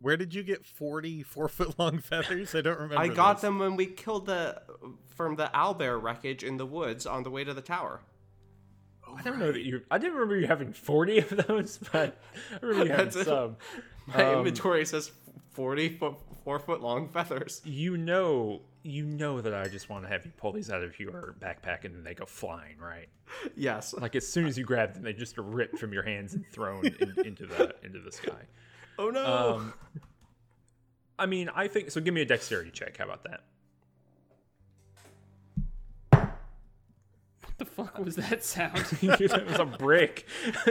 Where 0.00 0.16
did 0.16 0.34
you 0.34 0.42
get 0.42 0.64
forty-four 0.66 1.48
foot 1.48 1.78
long 1.78 1.98
feathers? 2.00 2.54
I 2.54 2.60
don't 2.60 2.78
remember. 2.78 2.98
I 2.98 3.08
got 3.08 3.34
this. 3.36 3.42
them 3.42 3.58
when 3.58 3.76
we 3.76 3.86
killed 3.86 4.26
the 4.26 4.60
from 5.16 5.36
the 5.36 5.50
owlbear 5.54 6.00
wreckage 6.00 6.44
in 6.44 6.58
the 6.58 6.66
woods 6.66 7.06
on 7.06 7.22
the 7.22 7.30
way 7.30 7.44
to 7.44 7.54
the 7.54 7.62
tower. 7.62 8.00
I 9.16 9.22
don't 9.22 9.38
know 9.38 9.50
that 9.52 9.62
you. 9.62 9.82
I 9.90 9.98
didn't 9.98 10.14
remember 10.14 10.36
you 10.36 10.46
having 10.46 10.72
forty 10.72 11.18
of 11.18 11.30
those, 11.30 11.78
but 11.92 12.20
I 12.52 12.56
remember 12.66 12.84
you 12.84 12.90
having 12.90 13.04
That's 13.06 13.16
it. 13.16 13.24
some. 13.24 13.56
My 14.06 14.24
Um, 14.24 14.38
inventory 14.38 14.84
says 14.84 15.10
40 15.50 15.88
foot, 15.96 16.14
four 16.44 16.58
foot 16.58 16.80
long 16.80 17.08
feathers. 17.08 17.60
You 17.64 17.96
know, 17.96 18.62
you 18.82 19.04
know 19.04 19.40
that 19.40 19.52
I 19.54 19.68
just 19.68 19.88
want 19.88 20.04
to 20.04 20.08
have 20.08 20.24
you 20.24 20.32
pull 20.36 20.52
these 20.52 20.70
out 20.70 20.82
of 20.82 20.98
your 21.00 21.34
backpack 21.40 21.84
and 21.84 21.94
then 21.94 22.04
they 22.04 22.14
go 22.14 22.24
flying, 22.24 22.78
right? 22.78 23.08
Yes. 23.56 23.92
Like 23.94 24.14
as 24.14 24.26
soon 24.26 24.46
as 24.46 24.56
you 24.56 24.64
grab 24.64 24.94
them, 24.94 25.02
they 25.02 25.12
just 25.12 25.36
are 25.38 25.42
ripped 25.42 25.78
from 25.78 25.92
your 25.92 26.04
hands 26.04 26.34
and 26.34 26.44
thrown 26.52 26.86
in, 26.86 27.14
into 27.26 27.46
the 27.46 27.74
into 27.82 27.98
the 28.00 28.12
sky. 28.12 28.42
Oh 28.98 29.10
no. 29.10 29.56
Um, 29.56 29.74
I 31.18 31.26
mean, 31.26 31.48
I 31.54 31.66
think 31.66 31.90
so. 31.90 32.00
Give 32.00 32.14
me 32.14 32.20
a 32.22 32.26
dexterity 32.26 32.70
check. 32.70 32.98
How 32.98 33.04
about 33.04 33.24
that? 33.24 33.40
The 37.58 37.64
fuck 37.64 37.98
was 37.98 38.16
that 38.16 38.44
sound? 38.44 38.84
it 39.02 39.46
was 39.46 39.58
a 39.58 39.64
brick. 39.64 40.26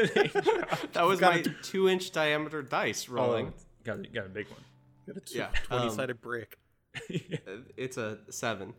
that 0.93 1.03
was 1.05 1.21
my 1.21 1.35
a- 1.37 1.43
two 1.63 1.89
inch 1.89 2.11
diameter 2.11 2.61
dice 2.61 3.09
rolling. 3.09 3.47
Oh, 3.47 3.63
got 3.83 3.99
a, 3.99 4.07
got 4.07 4.25
a 4.25 4.29
big 4.29 4.47
one. 4.49 5.21
yeah. 5.27 5.47
twenty 5.63 5.87
um, 5.87 5.95
sided 5.95 6.21
brick. 6.21 6.57
it's 7.09 7.97
a 7.97 8.19
seven. 8.29 8.73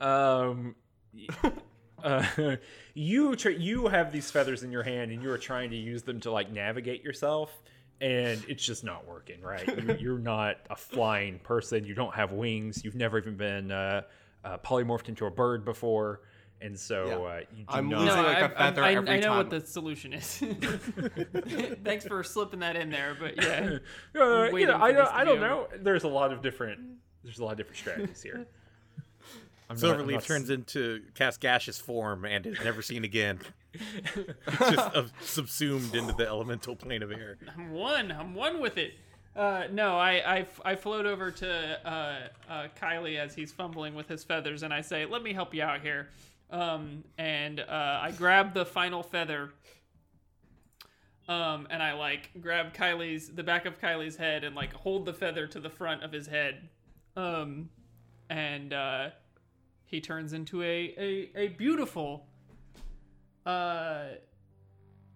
Um, 0.00 0.74
uh, 2.02 2.56
you 2.94 3.36
tr- 3.36 3.50
you 3.50 3.88
have 3.88 4.12
these 4.12 4.30
feathers 4.30 4.62
in 4.62 4.72
your 4.72 4.82
hand, 4.82 5.10
and 5.12 5.22
you 5.22 5.30
are 5.30 5.38
trying 5.38 5.70
to 5.70 5.76
use 5.76 6.02
them 6.02 6.20
to 6.20 6.30
like 6.30 6.50
navigate 6.50 7.02
yourself, 7.02 7.62
and 8.00 8.42
it's 8.48 8.64
just 8.64 8.84
not 8.84 9.06
working. 9.06 9.40
Right? 9.40 9.66
You, 9.66 9.96
you're 9.98 10.18
not 10.18 10.56
a 10.70 10.76
flying 10.76 11.38
person. 11.40 11.84
You 11.84 11.94
don't 11.94 12.14
have 12.14 12.32
wings. 12.32 12.84
You've 12.84 12.96
never 12.96 13.18
even 13.18 13.36
been 13.36 13.70
uh, 13.70 14.02
uh, 14.44 14.58
polymorphed 14.58 15.08
into 15.08 15.26
a 15.26 15.30
bird 15.30 15.64
before, 15.64 16.20
and 16.60 16.78
so 16.78 17.06
Yeah. 17.06 17.14
uh, 17.16 17.40
you 17.56 17.64
do 17.64 17.64
I'm 17.68 17.88
not. 17.88 18.00
losing 18.00 18.16
no, 18.16 18.22
like 18.22 18.36
I, 18.36 18.40
a 18.40 18.48
feather 18.48 18.82
I, 18.84 18.94
every 18.94 19.10
I 19.10 19.20
know 19.20 19.36
what 19.36 19.50
the 19.50 19.60
solution 19.60 20.12
is. 20.12 20.38
Thanks 21.84 22.06
for 22.06 22.22
slipping 22.22 22.60
that 22.60 22.76
in 22.76 22.90
there, 22.90 23.16
but 23.18 23.36
yeah. 23.42 23.78
Uh, 24.20 24.44
you 24.56 24.66
know, 24.66 24.76
I 24.76 24.92
don't, 24.92 25.08
I 25.08 25.24
don't 25.24 25.40
know. 25.40 25.68
There's 25.80 26.04
a 26.04 26.08
lot 26.08 26.32
of 26.32 26.42
different. 26.42 26.80
There's 27.22 27.38
a 27.38 27.44
lot 27.44 27.52
of 27.52 27.58
different 27.58 27.78
strategies 27.78 28.22
here. 28.22 28.46
I'm 29.70 29.76
Silverleaf 29.76 30.12
not- 30.14 30.22
turns 30.24 30.50
into 30.50 31.02
Cascash's 31.14 31.78
form 31.78 32.24
and 32.24 32.46
is 32.46 32.58
never 32.64 32.80
seen 32.82 33.04
again. 33.04 33.40
just 34.58 34.78
uh, 34.78 35.04
subsumed 35.20 35.94
into 35.94 36.14
the 36.14 36.26
elemental 36.26 36.74
plane 36.74 37.02
of 37.02 37.12
air. 37.12 37.36
I'm 37.54 37.70
one. 37.72 38.10
I'm 38.10 38.34
one 38.34 38.60
with 38.60 38.78
it. 38.78 38.94
Uh, 39.36 39.64
no, 39.70 39.96
I, 39.96 40.38
I, 40.38 40.46
I 40.64 40.74
float 40.74 41.06
over 41.06 41.30
to 41.30 41.78
uh, 41.88 42.50
uh, 42.52 42.66
Kylie 42.80 43.18
as 43.18 43.34
he's 43.34 43.52
fumbling 43.52 43.94
with 43.94 44.08
his 44.08 44.24
feathers, 44.24 44.62
and 44.64 44.72
I 44.74 44.80
say, 44.80 45.04
"Let 45.04 45.22
me 45.22 45.32
help 45.32 45.54
you 45.54 45.62
out 45.62 45.80
here." 45.80 46.08
Um, 46.50 47.04
and 47.18 47.60
uh, 47.60 48.00
I 48.02 48.12
grab 48.16 48.54
the 48.54 48.64
final 48.64 49.02
feather, 49.02 49.50
um, 51.28 51.66
and 51.68 51.82
I 51.82 51.92
like 51.92 52.30
grab 52.40 52.72
Kylie's 52.72 53.28
the 53.28 53.42
back 53.42 53.66
of 53.66 53.78
Kylie's 53.78 54.16
head 54.16 54.44
and 54.44 54.56
like 54.56 54.72
hold 54.72 55.04
the 55.04 55.12
feather 55.12 55.46
to 55.48 55.60
the 55.60 55.68
front 55.68 56.02
of 56.02 56.10
his 56.10 56.26
head, 56.26 56.70
um, 57.16 57.68
and 58.30 58.72
uh, 58.72 59.10
he 59.84 60.00
turns 60.00 60.32
into 60.32 60.62
a 60.62 60.94
a, 60.98 61.30
a 61.34 61.48
beautiful. 61.48 62.26
Uh, 63.44 64.04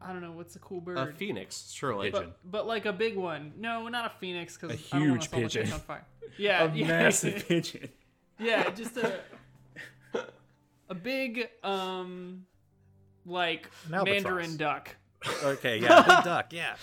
I 0.05 0.13
don't 0.13 0.21
know 0.21 0.33
what's 0.33 0.57
a 0.57 0.59
cool 0.59 0.81
bird. 0.81 0.99
A 0.99 1.13
phoenix, 1.13 1.71
surely. 1.71 2.11
But, 2.11 2.39
but 2.51 2.67
like 2.67 2.87
a 2.87 2.93
big 2.93 3.17
one. 3.17 3.53
No, 3.57 3.89
not 3.89 4.07
a 4.07 4.19
phoenix 4.19 4.57
because 4.57 4.73
a 4.73 4.77
huge 4.77 5.25
to 5.25 5.31
set 5.31 5.33
my 5.33 5.43
pigeon. 5.43 5.73
on 5.73 5.81
fire. 5.81 6.07
Yeah, 6.39 6.65
a 6.65 6.75
yeah, 6.75 6.87
massive 6.89 7.45
pigeon. 7.49 7.89
yeah, 8.39 8.69
just 8.71 8.97
a 8.97 9.21
a 10.93 10.95
big 10.95 11.49
um 11.65 12.45
like 13.25 13.71
albatross. 13.93 14.23
mandarin 14.23 14.57
duck. 14.57 14.95
Okay, 15.43 15.79
yeah, 15.79 16.03
big 16.17 16.25
duck, 16.25 16.53
yeah. 16.53 16.75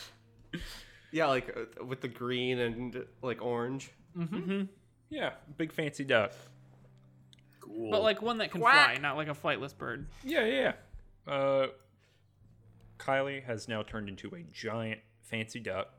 Yeah, 1.11 1.27
like 1.27 1.55
uh, 1.55 1.85
with 1.85 2.01
the 2.01 2.07
green 2.07 2.59
and 2.59 3.05
like 3.21 3.41
orange. 3.41 3.91
Mm-hmm. 4.17 4.63
Yeah, 5.09 5.31
big 5.57 5.71
fancy 5.71 6.03
duck. 6.03 6.33
Cool. 7.61 7.91
But 7.91 8.01
like 8.01 8.21
one 8.21 8.39
that 8.39 8.51
can 8.51 8.61
Quack. 8.61 8.93
fly, 8.93 8.97
not 9.01 9.15
like 9.15 9.27
a 9.27 9.35
flightless 9.35 9.77
bird. 9.77 10.07
Yeah, 10.23 10.45
yeah. 10.45 10.73
yeah. 11.27 11.33
Uh, 11.33 11.67
Kylie 12.97 13.43
has 13.43 13.67
now 13.67 13.83
turned 13.83 14.09
into 14.09 14.27
a 14.35 14.41
giant 14.51 15.01
fancy 15.21 15.59
duck. 15.59 15.89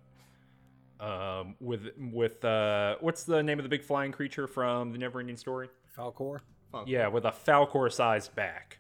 Um, 0.98 1.54
with 1.60 1.88
with 2.12 2.44
uh, 2.44 2.96
what's 3.00 3.24
the 3.24 3.42
name 3.42 3.58
of 3.58 3.62
the 3.62 3.70
big 3.70 3.82
flying 3.84 4.12
creature 4.12 4.46
from 4.46 4.92
the 4.92 4.98
Neverending 4.98 5.38
Story? 5.38 5.68
Falkor. 5.96 6.40
Yeah, 6.86 7.08
with 7.08 7.24
a 7.24 7.32
Falkor-sized 7.32 8.34
back. 8.34 8.78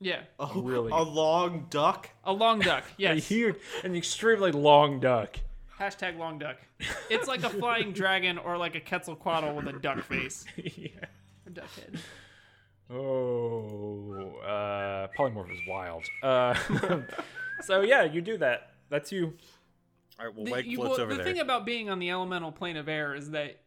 Yeah, 0.00 0.22
Oh, 0.38 0.60
Really? 0.60 0.90
A 0.92 1.02
long 1.02 1.66
duck. 1.70 2.10
a 2.24 2.32
long 2.32 2.58
duck. 2.60 2.84
Yes. 2.98 3.18
A 3.18 3.20
huge, 3.20 3.56
an 3.84 3.94
extremely 3.94 4.50
long 4.52 4.98
duck. 5.00 5.36
Hashtag 5.78 6.18
long 6.18 6.38
duck. 6.38 6.56
It's 7.10 7.28
like 7.28 7.42
a 7.44 7.48
flying 7.60 7.92
dragon 7.92 8.38
or 8.38 8.56
like 8.58 8.74
a 8.74 8.80
Quetzalcoatl 8.80 9.54
with 9.54 9.66
a 9.68 9.78
duck 9.78 10.02
face, 10.08 10.44
yeah. 10.56 10.88
a 11.46 11.50
duck 11.50 11.68
head. 11.76 11.98
Oh, 12.90 14.36
uh, 14.44 15.08
polymorph 15.18 15.52
is 15.52 15.60
wild. 15.66 16.04
Uh, 16.22 16.54
so 17.62 17.80
yeah, 17.80 18.02
you 18.04 18.20
do 18.20 18.36
that. 18.38 18.70
That's 18.90 19.10
you. 19.12 19.34
All 20.20 20.26
right, 20.26 20.34
well, 20.34 20.44
the, 20.44 20.50
Weg 20.50 20.66
you- 20.66 20.76
floats 20.76 20.98
well, 20.98 21.00
over 21.02 21.14
the 21.14 21.22
there. 21.22 21.32
thing 21.32 21.40
about 21.40 21.64
being 21.64 21.88
on 21.90 21.98
the 21.98 22.10
elemental 22.10 22.52
plane 22.52 22.76
of 22.76 22.88
air 22.88 23.14
is 23.14 23.30
that 23.30 23.58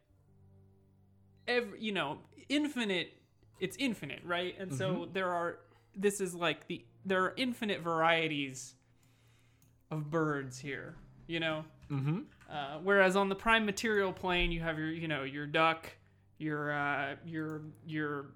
every 1.48 1.80
you 1.82 1.92
know 1.92 2.20
infinite 2.50 3.14
it's 3.60 3.78
infinite 3.78 4.22
right 4.26 4.56
and 4.60 4.70
Mm-hmm. 4.72 4.78
so 4.78 5.08
there 5.14 5.30
are 5.30 5.60
this 5.96 6.20
is 6.22 6.34
like 6.36 6.68
the 6.68 6.84
there 7.06 7.24
are 7.24 7.34
infinite 7.38 7.82
varieties 7.82 8.76
of 9.92 10.10
birds 10.10 10.60
here 10.60 10.96
you 11.28 11.40
know 11.40 11.64
Mm-hmm. 11.92 12.22
uh, 12.52 12.80
whereas 12.84 13.16
on 13.16 13.30
the 13.30 13.36
prime 13.36 13.64
material 13.64 14.12
plane 14.12 14.52
you 14.52 14.60
have 14.62 14.80
your 14.80 14.90
you 14.90 15.08
know 15.08 15.22
your 15.24 15.46
duck 15.46 15.88
your 16.40 16.72
uh 16.72 17.16
your 17.26 17.62
your 17.86 18.32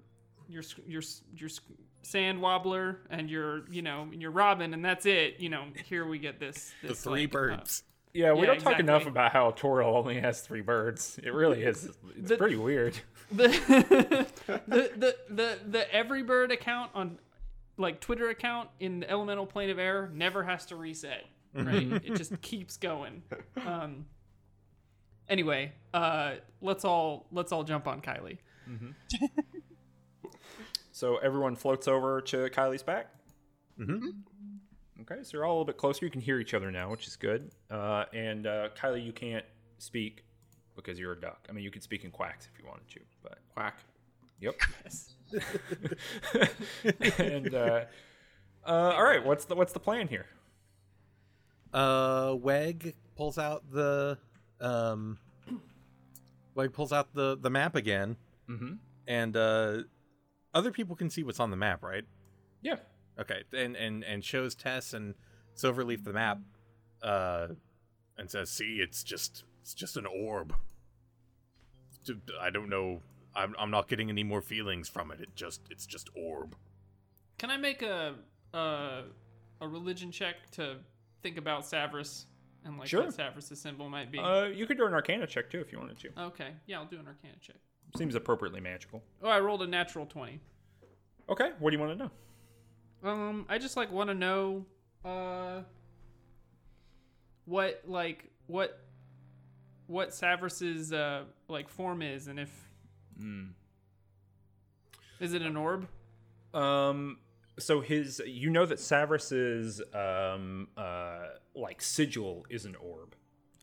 your 0.48 0.62
your 0.86 1.02
your 1.36 1.50
sand 2.02 2.40
wobbler 2.40 2.98
and 3.10 3.28
your 3.28 3.68
you 3.70 3.82
know 3.82 4.08
your 4.16 4.30
robin 4.30 4.72
and 4.72 4.84
that's 4.84 5.04
it 5.04 5.40
you 5.40 5.48
know 5.48 5.64
here 5.84 6.06
we 6.06 6.18
get 6.18 6.38
this, 6.38 6.72
the 6.82 6.94
three 6.94 7.22
like, 7.22 7.30
uh, 7.30 7.32
birds. 7.32 7.82
Yeah, 8.12 8.32
we 8.32 8.40
Yeah, 8.40 8.46
don't 8.46 8.60
talk 8.60 8.80
enough 8.80 9.06
about 9.06 9.32
how 9.32 9.52
Toril 9.52 9.94
only 9.94 10.20
has 10.20 10.40
three 10.40 10.62
birds. 10.62 11.18
It 11.22 11.32
really 11.32 11.62
is. 11.62 11.88
It's 12.16 12.28
The- 12.30 12.36
pretty 12.36 12.56
weird. 12.56 12.98
the, 13.32 14.26
the 14.66 14.90
the 14.98 15.16
the 15.28 15.58
the 15.68 15.94
every 15.94 16.24
bird 16.24 16.50
account 16.50 16.90
on 16.94 17.18
like 17.76 18.00
Twitter 18.00 18.28
account 18.28 18.68
in 18.80 19.00
the 19.00 19.10
elemental 19.10 19.46
plane 19.46 19.70
of 19.70 19.78
air 19.78 20.10
never 20.12 20.42
has 20.42 20.66
to 20.66 20.76
reset. 20.76 21.24
Right? 21.54 21.92
it 22.04 22.16
just 22.16 22.40
keeps 22.42 22.76
going. 22.76 23.22
Um 23.64 24.06
anyway, 25.28 25.72
uh 25.94 26.32
let's 26.60 26.84
all 26.84 27.26
let's 27.30 27.52
all 27.52 27.62
jump 27.62 27.86
on 27.86 28.00
Kylie. 28.00 28.38
So 30.92 31.16
everyone 31.18 31.54
floats 31.56 31.86
over 31.88 32.20
to 32.22 32.48
Kylie's 32.50 32.82
back. 32.82 33.06
Mm-hmm. 33.78 34.08
Okay, 35.02 35.22
so 35.22 35.30
you're 35.38 35.44
all 35.44 35.52
a 35.52 35.56
little 35.56 35.64
bit 35.64 35.76
closer. 35.76 36.04
You 36.04 36.10
can 36.10 36.20
hear 36.20 36.38
each 36.40 36.52
other 36.54 36.70
now, 36.70 36.90
which 36.90 37.06
is 37.06 37.16
good. 37.16 37.50
Uh, 37.70 38.04
and 38.12 38.46
uh, 38.46 38.68
Kylie, 38.78 39.04
you 39.04 39.12
can't 39.12 39.44
speak 39.78 40.24
because 40.76 40.98
you're 40.98 41.12
a 41.12 41.20
duck. 41.20 41.46
I 41.48 41.52
mean, 41.52 41.64
you 41.64 41.70
could 41.70 41.82
speak 41.82 42.04
in 42.04 42.10
quacks 42.10 42.48
if 42.52 42.58
you 42.60 42.66
wanted 42.68 42.88
to, 42.90 43.00
but 43.22 43.38
Quack. 43.54 43.78
yep. 44.40 44.54
and 47.18 47.54
uh, 47.54 47.84
uh, 48.66 48.70
all 48.70 49.04
right, 49.04 49.24
what's 49.24 49.44
the 49.46 49.54
what's 49.54 49.72
the 49.72 49.80
plan 49.80 50.08
here? 50.08 50.26
Uh, 51.72 52.34
Weg 52.40 52.94
pulls 53.16 53.38
out 53.38 53.62
the 53.70 54.18
um, 54.60 55.18
Weg 56.54 56.72
pulls 56.72 56.92
out 56.92 57.14
the 57.14 57.36
the 57.40 57.50
map 57.50 57.74
again, 57.76 58.16
Mm-hmm. 58.48 58.74
and 59.06 59.36
uh, 59.36 59.78
other 60.52 60.72
people 60.72 60.96
can 60.96 61.08
see 61.10 61.22
what's 61.22 61.38
on 61.40 61.50
the 61.50 61.56
map, 61.56 61.82
right? 61.84 62.04
Yeah. 62.62 62.76
Okay, 63.20 63.42
and 63.52 63.76
and 63.76 64.02
and 64.04 64.24
shows 64.24 64.54
Tess 64.54 64.94
and 64.94 65.14
Silverleaf 65.56 66.04
the 66.04 66.12
map, 66.12 66.38
uh, 67.02 67.48
and 68.16 68.30
says, 68.30 68.50
"See, 68.50 68.78
it's 68.80 69.02
just 69.04 69.44
it's 69.60 69.74
just 69.74 69.96
an 69.96 70.06
orb. 70.06 70.54
I 72.40 72.50
don't 72.50 72.68
know. 72.68 73.02
I'm 73.34 73.54
I'm 73.58 73.70
not 73.70 73.88
getting 73.88 74.08
any 74.10 74.24
more 74.24 74.40
feelings 74.40 74.88
from 74.88 75.10
it. 75.10 75.20
It 75.20 75.34
just 75.36 75.60
it's 75.70 75.86
just 75.86 76.08
orb. 76.16 76.56
Can 77.38 77.50
I 77.50 77.56
make 77.56 77.82
a 77.82 78.14
a, 78.54 79.02
a 79.60 79.68
religion 79.68 80.10
check 80.10 80.36
to 80.52 80.76
think 81.22 81.36
about 81.36 81.62
Savras 81.64 82.24
and 82.64 82.78
like 82.78 82.88
Sure. 82.88 83.04
what 83.04 83.14
Savras' 83.16 83.56
symbol 83.56 83.88
might 83.88 84.10
be? 84.10 84.18
Uh, 84.18 84.44
you 84.46 84.66
could 84.66 84.78
do 84.78 84.86
an 84.86 84.94
Arcana 84.94 85.26
check 85.26 85.50
too 85.50 85.60
if 85.60 85.72
you 85.72 85.78
wanted 85.78 85.98
to. 86.00 86.08
okay, 86.24 86.48
yeah, 86.66 86.78
I'll 86.78 86.86
do 86.86 86.98
an 86.98 87.06
Arcana 87.06 87.34
check. 87.40 87.56
Seems 87.96 88.14
appropriately 88.14 88.60
magical. 88.60 89.02
Oh, 89.22 89.28
I 89.28 89.40
rolled 89.40 89.62
a 89.62 89.66
natural 89.66 90.06
twenty. 90.06 90.40
Okay, 91.28 91.50
what 91.60 91.70
do 91.70 91.76
you 91.76 91.80
want 91.82 91.96
to 91.98 92.04
know? 92.04 92.10
Um, 93.02 93.46
I 93.48 93.58
just 93.58 93.76
like 93.76 93.90
want 93.90 94.08
to 94.10 94.14
know, 94.14 94.66
uh, 95.04 95.62
what 97.46 97.82
like 97.86 98.30
what 98.46 98.78
what 99.86 100.10
Savras's 100.10 100.92
uh 100.92 101.24
like 101.48 101.68
form 101.68 102.02
is, 102.02 102.28
and 102.28 102.38
if 102.38 102.50
is 105.18 105.32
it 105.34 105.42
an 105.42 105.56
orb? 105.56 105.88
Um, 106.54 107.18
so 107.58 107.80
his, 107.80 108.22
you 108.26 108.50
know 108.50 108.64
that 108.66 108.78
Savras's 108.78 109.82
um 109.94 110.68
uh 110.76 111.26
like 111.54 111.82
sigil 111.82 112.46
is 112.50 112.64
an 112.64 112.76
orb. 112.76 113.14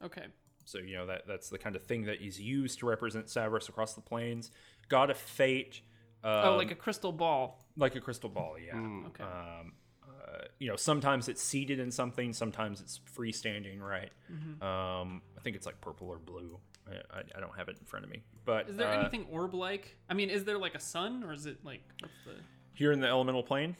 Okay, 0.04 0.26
So 0.66 0.78
you 0.80 0.96
know 0.96 1.08
that 1.08 1.24
that's 1.28 1.50
the 1.50 1.58
kind 1.58 1.76
of 1.76 1.84
thing 1.84 2.04
that 2.06 2.22
is 2.22 2.40
used 2.40 2.80
to 2.80 2.86
represent 2.86 3.28
Savras 3.28 3.70
across 3.70 3.94
the 3.94 4.02
planes. 4.02 4.52
God 4.90 5.10
of 5.10 5.18
Fate. 5.18 5.82
Um, 6.24 6.46
oh, 6.46 6.56
like 6.58 6.72
a 6.72 6.76
crystal 6.76 7.12
ball. 7.12 7.60
like 7.78 7.96
a 7.96 8.02
crystal 8.02 8.30
ball, 8.30 8.56
yeah. 8.60 8.76
Okay. 9.08 9.24
Um, 9.24 9.74
uh, 10.04 10.40
you 10.60 10.68
know, 10.68 10.76
sometimes 10.76 11.30
it's 11.30 11.42
seated 11.42 11.80
in 11.80 11.92
something, 11.92 12.34
sometimes 12.34 12.82
it's 12.82 13.00
freestanding, 13.16 13.80
right? 13.82 14.10
Mm-hmm. 14.32 14.64
Um, 14.64 15.22
I 15.38 15.42
think 15.42 15.56
it's 15.56 15.66
like 15.66 15.80
purple 15.82 16.08
or 16.10 16.18
blue. 16.18 16.60
I, 16.90 17.18
I, 17.20 17.22
I 17.36 17.40
don't 17.40 17.56
have 17.58 17.70
it 17.70 17.78
in 17.80 17.86
front 17.86 18.06
of 18.06 18.12
me, 18.12 18.24
but 18.46 18.70
Is 18.70 18.78
there 18.78 18.88
uh, 18.88 19.00
anything 19.00 19.26
orb-like? 19.32 19.96
I 20.10 20.14
mean, 20.14 20.30
is 20.30 20.44
there 20.46 20.58
like 20.58 20.74
a 20.76 20.80
sun, 20.80 21.24
or 21.24 21.34
is 21.34 21.46
it 21.46 21.64
like 21.64 21.82
what's 22.02 22.14
the? 22.26 22.34
here 22.74 22.92
in 22.92 23.00
the 23.00 23.08
elemental 23.08 23.44
plane? 23.44 23.76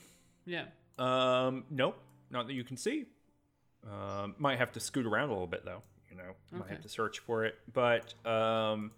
Yeah. 0.46 0.66
Um, 1.00 1.66
nope, 1.70 1.98
not 2.32 2.48
that 2.48 2.54
you 2.54 2.64
can 2.64 2.78
see. 2.78 3.06
Um, 3.90 4.36
might 4.38 4.58
have 4.58 4.72
to 4.74 4.80
scoot 4.80 5.06
around 5.06 5.30
a 5.30 5.34
little 5.34 5.48
bit 5.48 5.64
though. 5.66 5.82
You 6.12 6.18
know, 6.18 6.32
might 6.52 6.62
Okay. 6.62 6.74
have 6.74 6.82
to 6.82 6.90
search 6.90 7.20
for 7.20 7.46
it. 7.46 7.56
But 7.72 8.14
um, 8.26 8.92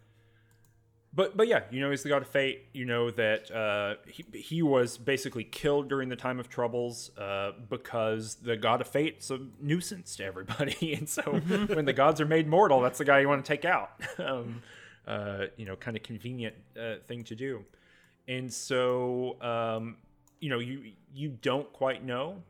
but 1.13 1.35
but 1.35 1.47
yeah, 1.47 1.63
you 1.71 1.81
know, 1.81 1.89
he's 1.89 2.03
the 2.03 2.09
god 2.09 2.21
of 2.21 2.27
fate. 2.27 2.65
You 2.73 2.85
know 2.85 3.09
that 3.11 3.51
uh, 3.51 3.95
he 4.07 4.25
he 4.37 4.61
was 4.61 4.97
basically 4.97 5.43
killed 5.43 5.89
during 5.89 6.09
the 6.09 6.15
time 6.15 6.39
of 6.39 6.49
troubles 6.49 7.11
uh, 7.17 7.51
because 7.69 8.35
the 8.35 8.55
god 8.57 8.81
of 8.81 8.87
fate's 8.87 9.31
a 9.31 9.39
nuisance 9.59 10.15
to 10.17 10.25
everybody, 10.25 10.93
and 10.97 11.09
so 11.09 11.23
when 11.23 11.85
the 11.85 11.93
gods 11.93 12.21
are 12.21 12.25
made 12.25 12.47
mortal, 12.47 12.81
that's 12.81 12.99
the 12.99 13.05
guy 13.05 13.19
you 13.19 13.27
want 13.27 13.43
to 13.43 13.47
take 13.47 13.65
out. 13.65 13.91
um, 14.19 14.61
uh, 15.07 15.45
you 15.57 15.65
know, 15.65 15.75
kind 15.75 15.97
of 15.97 16.03
convenient 16.03 16.55
uh, 16.79 16.95
thing 17.07 17.23
to 17.23 17.35
do. 17.35 17.65
And 18.27 18.53
so 18.53 19.41
um, 19.41 19.97
you 20.39 20.49
know, 20.49 20.59
you 20.59 20.91
you 21.13 21.29
don't 21.41 21.71
quite 21.73 22.03
know, 22.05 22.41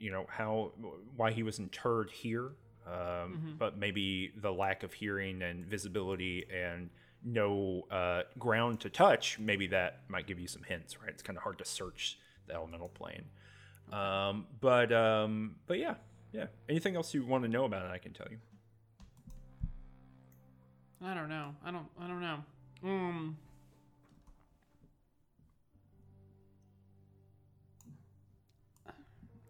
you 0.00 0.10
know, 0.10 0.24
how 0.28 0.72
why 1.16 1.32
he 1.32 1.42
was 1.42 1.58
interred 1.58 2.10
here. 2.10 2.52
Um, 2.86 3.56
But 3.58 3.76
maybe 3.76 4.32
the 4.36 4.52
lack 4.52 4.84
of 4.84 4.92
hearing 4.92 5.42
and 5.42 5.66
visibility 5.66 6.46
and 6.54 6.88
no 7.26 7.82
uh, 7.90 8.22
ground 8.38 8.80
to 8.80 8.90
touch, 8.90 9.38
maybe 9.38 9.66
that 9.68 10.00
might 10.08 10.26
give 10.26 10.38
you 10.38 10.46
some 10.46 10.62
hints, 10.62 11.00
right? 11.00 11.10
It's 11.10 11.22
kind 11.22 11.36
of 11.36 11.42
hard 11.42 11.58
to 11.58 11.64
search 11.64 12.18
the 12.46 12.54
elemental 12.54 12.88
plane. 12.88 13.24
Um, 13.92 14.46
but 14.60 14.92
um, 14.92 15.56
but 15.66 15.78
yeah, 15.78 15.94
yeah. 16.32 16.46
Anything 16.68 16.96
else 16.96 17.12
you 17.12 17.24
want 17.24 17.44
to 17.44 17.48
know 17.48 17.64
about 17.64 17.84
it, 17.84 17.90
I 17.90 17.98
can 17.98 18.12
tell 18.12 18.28
you. 18.30 18.38
I 21.04 21.14
don't 21.14 21.28
know. 21.28 21.54
I 21.64 21.70
don't. 21.70 21.86
I 22.00 22.06
don't 22.06 22.20
know. 22.20 22.38
Um. 22.84 23.36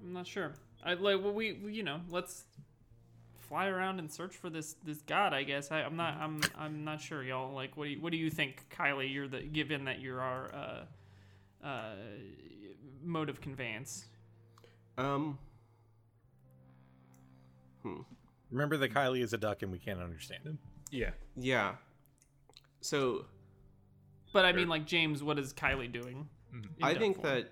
I'm 0.06 0.12
not 0.12 0.26
sure. 0.26 0.54
I 0.84 0.94
like. 0.94 1.22
Well, 1.22 1.32
we, 1.32 1.54
we 1.54 1.72
you 1.72 1.82
know 1.82 2.00
let's 2.10 2.44
fly 3.48 3.66
around 3.66 3.98
and 3.98 4.10
search 4.10 4.34
for 4.36 4.50
this 4.50 4.76
this 4.84 5.02
god. 5.02 5.32
I 5.32 5.42
guess 5.42 5.70
I, 5.70 5.80
I'm 5.82 5.96
not. 5.96 6.14
I'm 6.18 6.40
I'm 6.58 6.84
not 6.84 7.00
sure, 7.00 7.22
y'all. 7.22 7.54
Like, 7.54 7.76
what 7.76 7.84
do 7.84 7.90
you 7.90 8.00
what 8.00 8.12
do 8.12 8.18
you 8.18 8.30
think, 8.30 8.66
Kylie? 8.70 9.12
You're 9.12 9.28
the 9.28 9.42
given 9.42 9.84
that 9.84 10.00
you're 10.00 10.20
our 10.20 10.54
uh, 10.54 11.66
uh, 11.66 11.94
mode 13.02 13.28
of 13.28 13.40
conveyance. 13.40 14.06
Um. 14.98 15.38
Hmm. 17.82 18.00
Remember 18.50 18.76
that 18.78 18.92
Kylie 18.94 19.22
is 19.22 19.32
a 19.32 19.38
duck 19.38 19.62
and 19.62 19.70
we 19.72 19.78
can't 19.78 20.00
understand 20.00 20.44
him. 20.44 20.58
Yeah. 20.90 21.10
Yeah. 21.36 21.74
So 22.80 23.26
But 24.32 24.44
I 24.44 24.52
mean, 24.52 24.68
like 24.68 24.86
James, 24.86 25.22
what 25.22 25.38
is 25.38 25.52
Kylie 25.52 25.92
doing? 25.92 26.28
in 26.52 26.64
I 26.80 26.94
think 26.94 27.16
form? 27.16 27.28
that, 27.28 27.50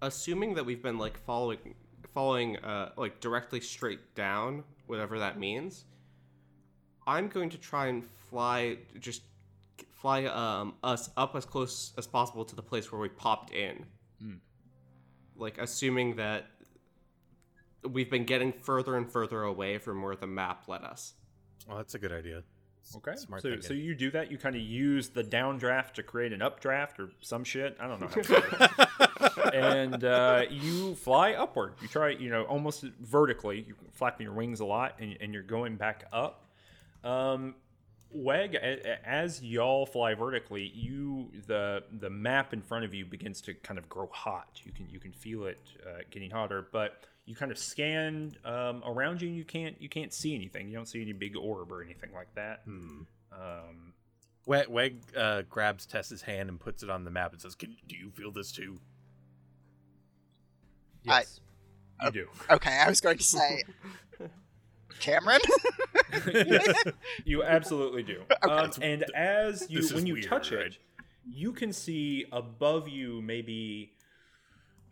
assuming 0.00 0.54
that 0.54 0.64
we've 0.64 0.82
been 0.82 0.98
like 0.98 1.18
following, 1.18 1.74
following, 2.14 2.56
uh, 2.58 2.92
like 2.96 3.20
directly 3.20 3.60
straight 3.60 4.14
down, 4.14 4.62
whatever 4.86 5.18
that 5.18 5.38
means, 5.38 5.84
I'm 7.06 7.28
going 7.28 7.50
to 7.50 7.58
try 7.58 7.86
and 7.86 8.04
fly, 8.30 8.78
just 8.98 9.22
fly 9.92 10.24
um 10.26 10.74
us 10.82 11.10
up 11.16 11.34
as 11.34 11.44
close 11.44 11.92
as 11.98 12.06
possible 12.06 12.44
to 12.44 12.54
the 12.54 12.62
place 12.62 12.92
where 12.92 13.00
we 13.00 13.08
popped 13.08 13.52
in. 13.52 13.84
Like 15.36 15.58
assuming 15.58 16.16
that 16.16 16.46
we've 17.82 18.10
been 18.10 18.24
getting 18.24 18.52
further 18.52 18.96
and 18.96 19.10
further 19.10 19.42
away 19.42 19.78
from 19.78 20.02
where 20.02 20.16
the 20.16 20.26
map 20.26 20.66
led 20.68 20.82
us. 20.82 21.14
Oh, 21.68 21.76
that's 21.76 21.94
a 21.94 21.98
good 21.98 22.12
idea. 22.12 22.42
Okay. 22.94 23.16
Smart 23.16 23.42
so, 23.42 23.50
thinking. 23.50 23.66
so 23.66 23.74
you 23.74 23.94
do 23.94 24.10
that. 24.12 24.30
You 24.30 24.38
kind 24.38 24.54
of 24.54 24.62
use 24.62 25.08
the 25.08 25.24
downdraft 25.24 25.94
to 25.94 26.02
create 26.02 26.32
an 26.32 26.40
updraft 26.40 27.00
or 27.00 27.10
some 27.20 27.42
shit. 27.42 27.76
I 27.80 27.88
don't 27.88 28.00
know. 28.00 28.06
How 28.06 28.14
to 28.14 28.22
do 28.22 28.42
it. 29.44 29.54
and 29.54 30.04
uh, 30.04 30.44
you 30.48 30.94
fly 30.94 31.32
upward. 31.32 31.74
You 31.82 31.88
try, 31.88 32.10
you 32.10 32.30
know, 32.30 32.44
almost 32.44 32.84
vertically. 33.00 33.64
You're 33.66 33.76
flapping 33.92 34.24
your 34.24 34.34
wings 34.34 34.60
a 34.60 34.64
lot, 34.64 34.96
and, 35.00 35.16
and 35.20 35.34
you're 35.34 35.42
going 35.42 35.76
back 35.76 36.04
up. 36.12 36.44
Um, 37.02 37.56
Weg, 38.10 38.54
as 38.54 39.42
y'all 39.42 39.84
fly 39.84 40.14
vertically, 40.14 40.70
you 40.74 41.30
the 41.46 41.82
the 41.98 42.08
map 42.08 42.52
in 42.52 42.62
front 42.62 42.84
of 42.84 42.94
you 42.94 43.04
begins 43.04 43.40
to 43.42 43.54
kind 43.54 43.78
of 43.78 43.88
grow 43.88 44.08
hot. 44.12 44.60
You 44.64 44.72
can 44.72 44.88
you 44.88 45.00
can 45.00 45.12
feel 45.12 45.44
it 45.44 45.60
uh, 45.84 46.02
getting 46.10 46.30
hotter, 46.30 46.66
but 46.70 47.04
you 47.26 47.34
kind 47.34 47.50
of 47.52 47.58
scan 47.58 48.34
um, 48.44 48.82
around 48.86 49.20
you. 49.20 49.28
and 49.28 49.36
You 49.36 49.44
can't 49.44 49.80
you 49.82 49.88
can't 49.88 50.12
see 50.12 50.34
anything. 50.34 50.68
You 50.68 50.74
don't 50.76 50.86
see 50.88 51.02
any 51.02 51.12
big 51.12 51.36
orb 51.36 51.70
or 51.72 51.82
anything 51.82 52.10
like 52.14 52.32
that. 52.36 52.62
Um, 52.66 53.06
Weg, 54.46 54.68
Weg 54.68 55.02
uh, 55.16 55.42
grabs 55.50 55.86
Tess's 55.86 56.22
hand 56.22 56.48
and 56.48 56.58
puts 56.60 56.82
it 56.84 56.88
on 56.90 57.04
the 57.04 57.10
map 57.10 57.32
and 57.32 57.40
says, 57.42 57.54
Can, 57.56 57.76
"Do 57.88 57.96
you 57.96 58.10
feel 58.12 58.30
this 58.30 58.52
too?" 58.52 58.78
I- 61.08 61.18
yes, 61.20 61.40
you 62.04 62.10
do. 62.12 62.28
Okay, 62.50 62.78
I 62.84 62.88
was 62.88 63.00
going 63.00 63.18
to 63.18 63.24
say, 63.24 63.62
Cameron. 65.00 65.40
You 67.24 67.42
absolutely 67.42 68.02
do. 68.04 68.22
Um, 68.48 68.70
and 68.80 69.04
as 69.14 69.66
you, 69.68 69.82
This 69.82 69.92
when 69.92 70.06
you 70.06 70.14
weird, 70.14 70.26
touch 70.26 70.52
right? 70.52 70.66
it, 70.66 70.78
you 71.28 71.52
can 71.52 71.72
see 71.72 72.24
above 72.32 72.88
you, 72.88 73.20
maybe 73.22 73.92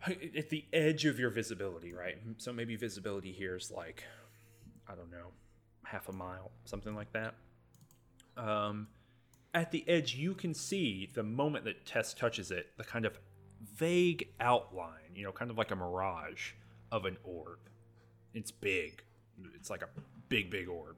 at 0.07 0.49
the 0.49 0.65
edge 0.73 1.05
of 1.05 1.19
your 1.19 1.29
visibility, 1.29 1.93
right? 1.93 2.17
So 2.37 2.53
maybe 2.53 2.75
visibility 2.75 3.31
here 3.31 3.55
is 3.55 3.71
like, 3.71 4.03
I 4.87 4.95
don't 4.95 5.11
know, 5.11 5.31
half 5.83 6.09
a 6.09 6.13
mile, 6.13 6.51
something 6.65 6.95
like 6.95 7.11
that. 7.13 7.33
Um, 8.37 8.87
at 9.53 9.71
the 9.71 9.87
edge, 9.87 10.15
you 10.15 10.33
can 10.33 10.53
see 10.53 11.09
the 11.13 11.23
moment 11.23 11.65
that 11.65 11.85
Tess 11.85 12.13
touches 12.13 12.51
it, 12.51 12.67
the 12.77 12.83
kind 12.83 13.05
of 13.05 13.17
vague 13.77 14.27
outline, 14.39 15.15
you 15.15 15.23
know, 15.23 15.31
kind 15.31 15.49
of 15.49 15.57
like 15.57 15.71
a 15.71 15.75
mirage 15.75 16.51
of 16.91 17.05
an 17.05 17.17
orb. 17.23 17.59
It's 18.33 18.51
big. 18.51 19.03
It's 19.55 19.69
like 19.69 19.81
a 19.81 19.89
big, 20.29 20.49
big 20.49 20.67
orb. 20.67 20.97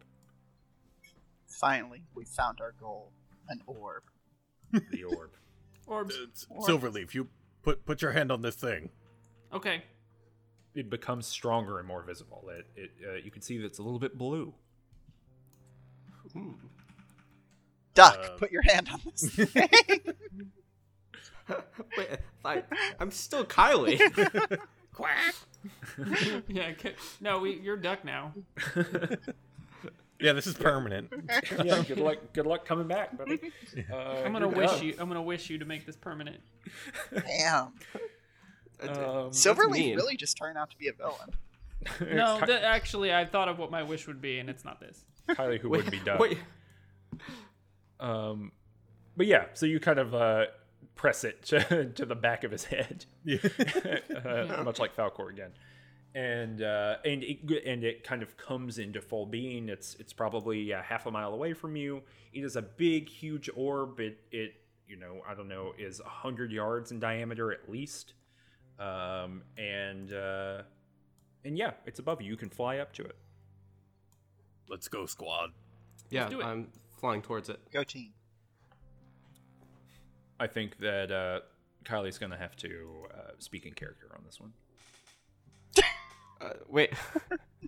Finally, 1.48 2.02
we 2.16 2.26
found 2.26 2.60
our 2.62 2.74
goal 2.80 3.12
an 3.50 3.62
orb. 3.68 4.04
The 4.92 5.04
orb. 5.04 5.32
Orbs. 5.86 6.16
Uh, 6.16 6.26
S- 6.34 6.68
Silverleaf, 6.68 7.14
you 7.14 7.28
put 7.64 7.86
put 7.86 8.02
your 8.02 8.12
hand 8.12 8.32
on 8.32 8.42
this 8.42 8.56
thing. 8.56 8.90
Okay. 9.54 9.84
it 10.76 10.90
becomes 10.90 11.26
stronger 11.26 11.80
and 11.80 11.88
more 11.88 12.04
visible. 12.04 12.50
It, 12.50 12.66
it 12.76 12.92
uh, 13.08 13.14
you 13.16 13.32
can 13.32 13.42
see 13.42 13.58
that 13.58 13.66
it's 13.66 13.80
a 13.80 13.84
little 13.84 14.00
bit 14.00 14.18
blue. 14.18 14.54
Duck, 17.94 18.20
Uh, 18.24 18.30
put 18.38 18.52
your 18.52 18.62
hand 18.62 18.90
on 18.94 19.02
this 19.06 19.36
thing. 19.36 20.14
Wait, 21.98 22.10
I, 22.46 22.64
I'm 23.00 23.10
still 23.12 23.46
Kylie. 23.46 24.00
Quack. 24.94 25.36
Yeah. 26.48 26.74
No, 27.22 27.40
we. 27.40 27.60
You're 27.60 27.78
duck 27.78 28.04
now. 28.06 28.34
Yeah, 30.20 30.34
this 30.34 30.48
is 30.48 30.56
permanent. 30.56 31.14
yeah, 31.64 31.84
good 31.84 32.00
luck. 32.00 32.18
Good 32.34 32.48
luck 32.48 32.66
coming 32.66 32.88
back, 32.88 33.18
buddy. 33.18 33.40
Uh, 33.92 33.96
I'm 34.26 34.34
gonna 34.34 34.48
wish 34.48 34.72
done. 34.72 34.84
you. 34.86 34.96
I'm 35.00 35.08
gonna 35.08 35.22
wish 35.22 35.50
you 35.50 35.58
to 35.60 35.66
make 35.66 35.86
this 35.86 35.96
permanent. 35.96 36.40
Damn. 37.14 37.74
Um, 38.82 39.32
Silverleaf 39.32 39.96
really 39.96 40.18
just 40.18 40.38
turned 40.38 40.58
out 40.58 40.70
to 40.72 40.78
be 40.78 40.88
a 40.88 40.94
villain. 40.94 41.30
No, 42.16 42.40
th- 42.44 42.64
actually, 42.64 43.14
I 43.14 43.24
thought 43.26 43.48
of 43.48 43.60
what 43.60 43.70
my 43.72 43.84
wish 43.84 44.08
would 44.08 44.20
be, 44.22 44.40
and 44.40 44.50
it's 44.50 44.66
not 44.66 44.80
this. 44.80 45.06
Kylie, 45.30 45.60
who 45.60 45.70
wouldn't 45.70 45.92
be 45.92 46.00
done. 46.00 46.18
Wait, 46.18 46.40
Um, 48.00 48.52
but 49.16 49.28
yeah, 49.28 49.46
so 49.54 49.66
you 49.66 49.80
kind 49.80 50.00
of 50.00 50.14
uh, 50.14 50.46
press 50.96 51.24
it 51.24 51.44
to, 51.46 51.86
to 51.86 52.06
the 52.06 52.16
back 52.16 52.44
of 52.44 52.52
his 52.52 52.66
head, 52.66 53.06
uh, 53.30 54.64
much 54.64 54.80
like 54.80 54.96
Falkor 54.96 55.30
again, 55.30 55.52
and 56.18 56.64
uh, 56.64 56.96
and 57.06 57.24
it 57.24 57.38
and 57.68 57.84
it 57.84 58.04
kind 58.04 58.24
of 58.24 58.36
comes 58.38 58.80
into 58.80 59.00
full 59.02 59.28
being. 59.28 59.70
It's 59.70 59.96
it's 60.00 60.14
probably 60.14 60.74
uh, 60.74 60.82
half 60.82 61.06
a 61.06 61.12
mile 61.12 61.32
away 61.32 61.54
from 61.54 61.76
you. 61.76 62.02
It 62.34 62.44
is 62.44 62.56
a 62.56 62.62
big, 62.64 63.08
huge 63.08 63.52
orb. 63.56 64.00
It 64.00 64.18
it 64.32 64.56
you 64.88 64.96
know 64.96 65.22
I 65.30 65.36
don't 65.36 65.48
know 65.48 65.74
is 65.78 66.00
a 66.00 66.10
hundred 66.10 66.52
yards 66.52 66.92
in 66.92 67.00
diameter 67.00 67.52
at 67.52 67.70
least, 67.70 68.14
um, 68.80 69.44
and 69.60 70.12
uh, 70.12 70.64
and 71.46 71.56
yeah, 71.56 71.74
it's 71.86 72.00
above 72.00 72.20
you. 72.20 72.30
You 72.30 72.38
can 72.38 72.50
fly 72.50 72.80
up 72.80 72.94
to 72.94 73.04
it. 73.04 73.16
Let's 74.68 74.88
go, 74.88 75.06
squad. 75.06 75.52
yeah, 76.10 76.28
do 76.30 76.42
it. 76.42 76.46
I'm 76.46 76.70
flying 77.00 77.22
towards 77.22 77.50
it. 77.50 77.60
Go 77.72 77.84
team. 77.84 78.10
I 80.40 80.48
think 80.48 80.80
that 80.80 81.12
uh, 81.12 81.42
Kylie's 81.86 82.18
gonna 82.18 82.38
have 82.38 82.56
to 82.56 83.06
uh, 83.14 83.32
speak 83.38 83.68
in 83.68 83.74
character 83.74 84.08
on 84.16 84.24
this 84.26 84.40
one. 84.40 84.54
Uh, 86.40 86.50
wait, 86.68 86.94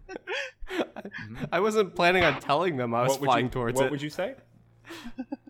I 1.51 1.59
wasn't 1.59 1.95
planning 1.95 2.23
on 2.23 2.39
telling 2.39 2.77
them 2.77 2.93
I 2.93 3.03
was 3.03 3.11
What 3.11 3.23
flying 3.25 3.45
you, 3.45 3.51
towards 3.51 3.75
what 3.75 3.81
it. 3.81 3.85
What 3.85 3.91
would 3.91 4.01
you 4.01 4.09
say? 4.09 4.35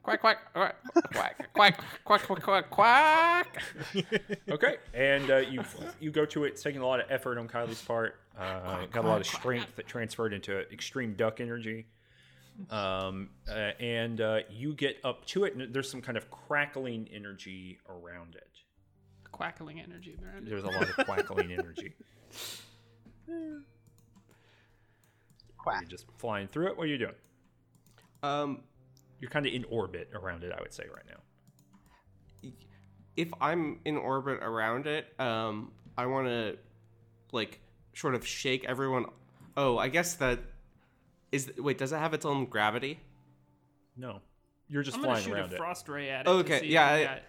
Quack 0.03 0.21
quack 0.21 0.53
quack 0.53 0.75
quack 1.13 1.49
quack 1.53 1.84
quack 2.03 2.21
quack 2.23 2.41
quack 2.41 2.69
quack. 2.69 3.62
Okay, 4.49 4.77
and 4.93 5.29
uh, 5.29 5.38
you 5.38 5.63
you 5.99 6.12
go 6.12 6.25
to 6.25 6.45
it. 6.45 6.49
It's 6.49 6.63
taking 6.63 6.82
a 6.82 6.88
lot 6.88 6.99
of 6.99 7.05
effort 7.10 7.38
on 7.38 7.47
Kylie's 7.47 7.82
part. 7.82 8.19
Uh, 8.38 8.86
got 8.91 9.05
a 9.05 9.08
lot 9.08 9.21
of 9.21 9.27
strength 9.27 9.75
that 9.75 9.88
transferred 9.88 10.34
into 10.34 10.60
extreme 10.71 11.13
duck 11.13 11.39
energy. 11.39 11.88
Um, 12.69 13.29
uh, 13.49 13.71
and 13.79 14.19
uh, 14.19 14.39
you 14.49 14.73
get 14.73 14.97
up 15.03 15.25
to 15.27 15.45
it, 15.45 15.55
and 15.55 15.73
there's 15.73 15.89
some 15.89 16.01
kind 16.01 16.17
of 16.17 16.29
crackling 16.29 17.08
energy 17.13 17.79
around 17.88 18.36
it. 18.36 18.49
Quackling 19.32 19.82
energy 19.82 20.17
around 20.21 20.47
it. 20.47 20.49
There's 20.49 20.63
a 20.63 20.67
lot 20.67 20.89
of 20.89 20.95
quackling 21.05 21.51
energy. 21.58 21.93
Quack. 25.60 25.82
You're 25.82 25.89
just 25.89 26.06
flying 26.17 26.48
through 26.48 26.67
it. 26.67 26.78
What 26.78 26.84
are 26.86 26.88
you 26.88 26.98
doing? 26.98 27.15
Um, 28.24 28.62
You're 29.19 29.30
kind 29.30 29.45
of 29.45 29.54
in 29.54 29.65
orbit 29.65 30.10
around 30.13 30.43
it, 30.43 30.52
I 30.58 30.62
would 30.62 30.74
say, 30.74 30.84
right 30.93 31.06
now. 31.08 32.52
if 33.17 33.30
I'm 33.41 33.80
in 33.86 33.98
orbit 33.98 34.39
around 34.41 34.88
it, 34.88 35.08
um, 35.19 35.72
I 35.98 36.06
want 36.06 36.28
to 36.28 36.58
like 37.32 37.60
sort 37.93 38.15
of 38.15 38.26
shake 38.26 38.63
everyone. 38.65 39.06
Oh, 39.58 39.78
I 39.78 39.89
guess 39.89 40.15
that 40.15 40.39
is. 41.32 41.52
Wait, 41.58 41.78
does 41.78 41.91
it 41.91 41.98
have 41.98 42.13
its 42.13 42.26
own 42.26 42.45
gravity? 42.45 43.00
No, 43.98 44.22
you're 44.69 44.84
just 44.84 44.98
I'm 44.98 45.04
flying 45.04 45.24
shoot 45.24 45.34
around 45.34 45.52
a 45.52 45.56
it. 45.56 45.58
frost 45.58 45.89
ray 45.89 46.10
at 46.10 46.28
it. 46.28 46.30
Okay, 46.30 46.60
to 46.60 46.65
see 46.65 46.72
yeah, 46.72 46.95
If 46.95 47.10
I- 47.10 47.22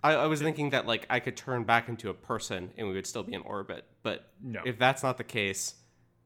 I, 0.00 0.14
I 0.14 0.26
was 0.26 0.40
thinking 0.42 0.70
that 0.70 0.86
like 0.86 1.06
I 1.10 1.18
could 1.18 1.36
turn 1.36 1.64
back 1.64 1.88
into 1.88 2.08
a 2.10 2.14
person 2.14 2.70
and 2.76 2.86
we 2.86 2.94
would 2.94 3.06
still 3.06 3.22
be 3.24 3.32
in 3.34 3.40
orbit. 3.42 3.84
But 4.02 4.28
No. 4.42 4.60
if 4.64 4.78
that's 4.78 5.02
not 5.02 5.16
the 5.18 5.24
case, 5.24 5.74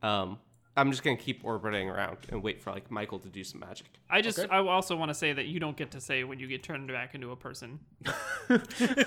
um, 0.03 0.39
I'm 0.75 0.91
just 0.91 1.03
gonna 1.03 1.19
keep 1.19 1.45
orbiting 1.45 1.91
around 1.91 2.17
and 2.31 2.43
wait 2.43 2.61
for 2.63 2.71
like 2.73 2.91
Michael 2.91 3.19
to 3.19 3.29
do 3.29 3.45
some 3.45 3.61
magic. 3.61 3.89
I 4.09 4.23
just 4.23 4.39
Okay. 4.39 4.49
I 4.51 4.59
also 4.61 4.97
want 4.97 5.11
to 5.11 5.15
say 5.15 5.33
that 5.35 5.45
you 5.45 5.61
don't 5.61 5.77
get 5.77 5.91
to 5.91 6.01
say 6.01 6.25
when 6.25 6.39
you 6.39 6.47
get 6.47 6.63
turned 6.63 6.89
back 6.89 7.15
into 7.15 7.31
a 7.31 7.37
person. 7.37 7.79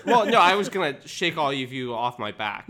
well, 0.06 0.26
no, 0.26 0.38
I 0.40 0.56
was 0.56 0.70
gonna 0.70 0.96
shake 1.08 1.38
all 1.38 1.50
of 1.52 1.58
you 1.74 1.94
off 1.96 2.20
my 2.20 2.32
back 2.32 2.70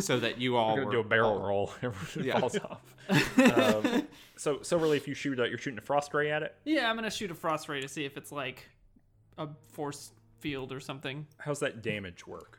so 0.00 0.18
that 0.20 0.40
you 0.40 0.56
all 0.56 0.76
were 0.76 0.90
do 0.90 1.00
a 1.00 1.04
barrel 1.04 1.32
all- 1.32 1.46
roll. 1.48 1.72
Everyone 1.82 2.26
Yeah. 2.28 2.40
falls 2.40 2.56
off. 2.58 2.80
um, 3.38 4.06
so 4.36 4.56
Silverleaf, 4.58 5.06
you 5.06 5.14
shoot. 5.14 5.38
Uh, 5.38 5.44
you're 5.44 5.58
shooting 5.58 5.78
a 5.78 5.82
frost 5.82 6.14
ray 6.14 6.30
at 6.30 6.42
it. 6.42 6.54
Yeah, 6.64 6.88
I'm 6.88 6.96
gonna 6.96 7.10
shoot 7.10 7.30
a 7.30 7.34
frost 7.34 7.68
ray 7.68 7.80
to 7.80 7.88
see 7.88 8.04
if 8.04 8.16
it's 8.16 8.32
like 8.32 8.68
a 9.36 9.48
force 9.72 10.12
field 10.38 10.72
or 10.72 10.80
something. 10.80 11.26
How's 11.38 11.60
that 11.60 11.82
damage 11.82 12.26
work? 12.26 12.58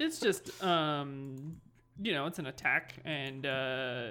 It's 0.00 0.18
just 0.18 0.62
um 0.64 1.60
you 2.00 2.12
know, 2.12 2.26
it's 2.26 2.38
an 2.40 2.46
attack 2.46 2.94
and 3.04 3.46
uh 3.46 4.08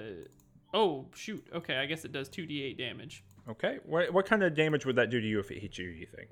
oh 0.74 1.06
shoot. 1.16 1.46
Okay, 1.54 1.78
I 1.78 1.86
guess 1.86 2.06
it 2.06 2.12
does 2.12 2.30
2d8 2.30 2.78
damage. 2.78 3.24
Okay. 3.50 3.80
What 3.86 4.14
what 4.14 4.26
kind 4.26 4.44
of 4.44 4.56
damage 4.56 4.86
would 4.86 4.96
that 4.98 5.10
do 5.10 5.22
to 5.22 5.28
you 5.28 5.40
if 5.40 5.52
it 5.52 5.60
hit 5.60 5.78
you? 5.78 5.90
You 5.90 6.06
think? 6.06 6.32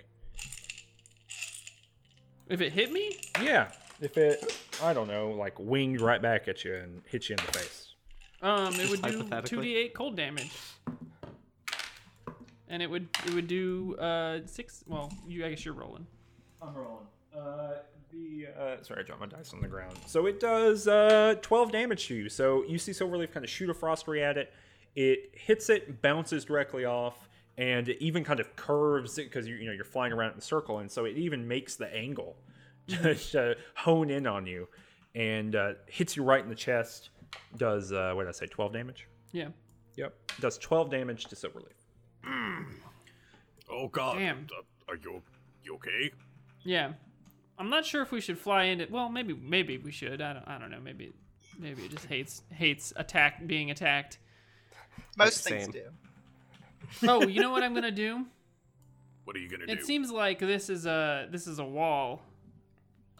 If 2.48 2.62
it 2.62 2.74
hit 2.74 2.91
me? 2.91 3.17
Yeah. 3.41 3.71
If 4.02 4.17
it, 4.17 4.56
I 4.84 4.93
don't 4.93 5.08
know, 5.08 5.32
like 5.32 5.58
winged 5.58 6.02
right 6.02 6.21
back 6.21 6.48
at 6.48 6.63
you 6.65 6.76
and 6.76 7.02
hit 7.06 7.30
you 7.30 7.36
in 7.39 7.45
the 7.45 7.52
face. 7.52 7.93
Um 8.41 8.74
it 8.76 8.89
would 8.89 9.02
do 9.02 9.24
2d8 9.24 9.93
cold 9.93 10.15
damage. 10.15 10.52
And 12.67 12.82
it 12.82 12.89
would 12.89 13.08
it 13.26 13.34
would 13.34 13.48
do 13.48 13.95
uh 13.95 14.39
6 14.45 14.84
well, 14.88 15.12
you 15.28 15.45
I 15.45 15.50
guess 15.50 15.63
you're 15.63 15.74
rolling. 15.74 16.06
I'm 16.62 16.74
rolling. 16.74 17.06
Uh, 17.36 17.80
the 18.15 18.47
uh, 18.47 18.84
sorry, 18.84 19.01
I 19.01 19.04
dropped 19.04 19.21
my 19.21 19.28
dice 19.28 19.54
on 19.54 19.62
the 19.62 19.67
ground. 19.67 19.97
So 20.06 20.25
it 20.25 20.39
does 20.39 20.88
uh 20.88 21.36
12 21.41 21.71
damage 21.71 22.08
to 22.08 22.15
you. 22.15 22.30
So 22.30 22.63
you 22.67 22.78
see 22.78 22.91
Silverleaf 22.91 23.32
kind 23.32 23.43
of 23.43 23.49
shoot 23.49 23.69
a 23.69 23.73
frost 23.73 24.08
ray 24.08 24.23
at 24.23 24.38
it. 24.38 24.54
It 24.95 25.32
hits 25.34 25.69
it, 25.69 26.01
bounces 26.01 26.45
directly 26.45 26.86
off, 26.86 27.28
and 27.58 27.89
it 27.89 27.97
even 28.01 28.23
kind 28.23 28.39
of 28.39 28.56
curves 28.56 29.17
it 29.17 29.25
because 29.25 29.47
you 29.47 29.56
you 29.56 29.65
know 29.65 29.73
you're 29.73 29.84
flying 29.84 30.13
around 30.13 30.34
in 30.34 30.38
a 30.38 30.41
circle, 30.41 30.80
and 30.80 30.89
so 30.89 31.06
it 31.06 31.17
even 31.17 31.47
makes 31.47 31.75
the 31.75 31.93
angle 31.93 32.38
just 32.88 33.36
uh, 33.36 33.56
hone 33.75 34.10
in 34.10 34.25
on 34.28 34.45
you, 34.45 34.67
and 35.15 35.56
uh, 35.56 35.73
hits 35.88 36.15
you 36.15 36.23
right 36.23 36.43
in 36.43 36.49
the 36.49 36.56
chest. 36.56 37.10
Does 37.58 37.91
uh, 37.91 38.13
what 38.13 38.23
did 38.23 38.30
I 38.30 38.32
say? 38.32 38.45
12 38.45 38.71
damage. 38.71 39.08
Yeah. 39.34 39.49
Yep. 39.97 40.13
Does 40.39 40.58
12 40.58 40.89
damage 40.89 41.25
to 41.25 41.36
Silverleaf. 41.36 41.73
Oh 43.69 43.88
God! 43.88 44.17
Damn. 44.17 44.47
Uh, 44.58 44.62
are 44.91 44.95
you 44.95 45.21
you 45.63 45.75
okay? 45.75 46.12
Yeah. 46.63 46.93
I'm 47.58 47.70
not 47.70 47.86
sure 47.86 48.02
if 48.02 48.12
we 48.12 48.22
should 48.22 48.38
fly 48.38 48.65
into 48.65 48.88
well, 48.89 49.10
maybe 49.10 49.34
maybe 49.34 49.78
we 49.78 49.91
should. 49.91 50.22
I 50.22 50.34
don't 50.34 50.48
I 50.48 50.58
don't 50.58 50.72
know. 50.72 50.80
Maybe 50.84 51.13
maybe 51.60 51.84
it 51.84 51.91
just 51.91 52.06
hates 52.06 52.41
hates 52.50 52.94
attack 52.96 53.46
being 53.48 53.72
attacked. 53.72 54.20
Most 55.18 55.44
Same. 55.44 55.72
things 55.72 55.74
do. 55.74 57.08
Oh, 57.08 57.28
you 57.28 57.41
know 57.41 57.52
what 57.52 57.63
I'm 57.63 57.74
gonna 57.74 57.91
do? 57.91 58.26
What 59.24 59.36
are 59.36 59.39
you 59.39 59.50
gonna 59.50 59.65
do? 59.65 59.74
It 59.74 59.86
seems 59.86 60.12
like 60.12 60.39
this 60.39 60.70
is 60.70 60.86
a 60.86 61.28
this 61.32 61.48
is 61.48 61.60
a 61.60 61.65
wall. 61.65 62.22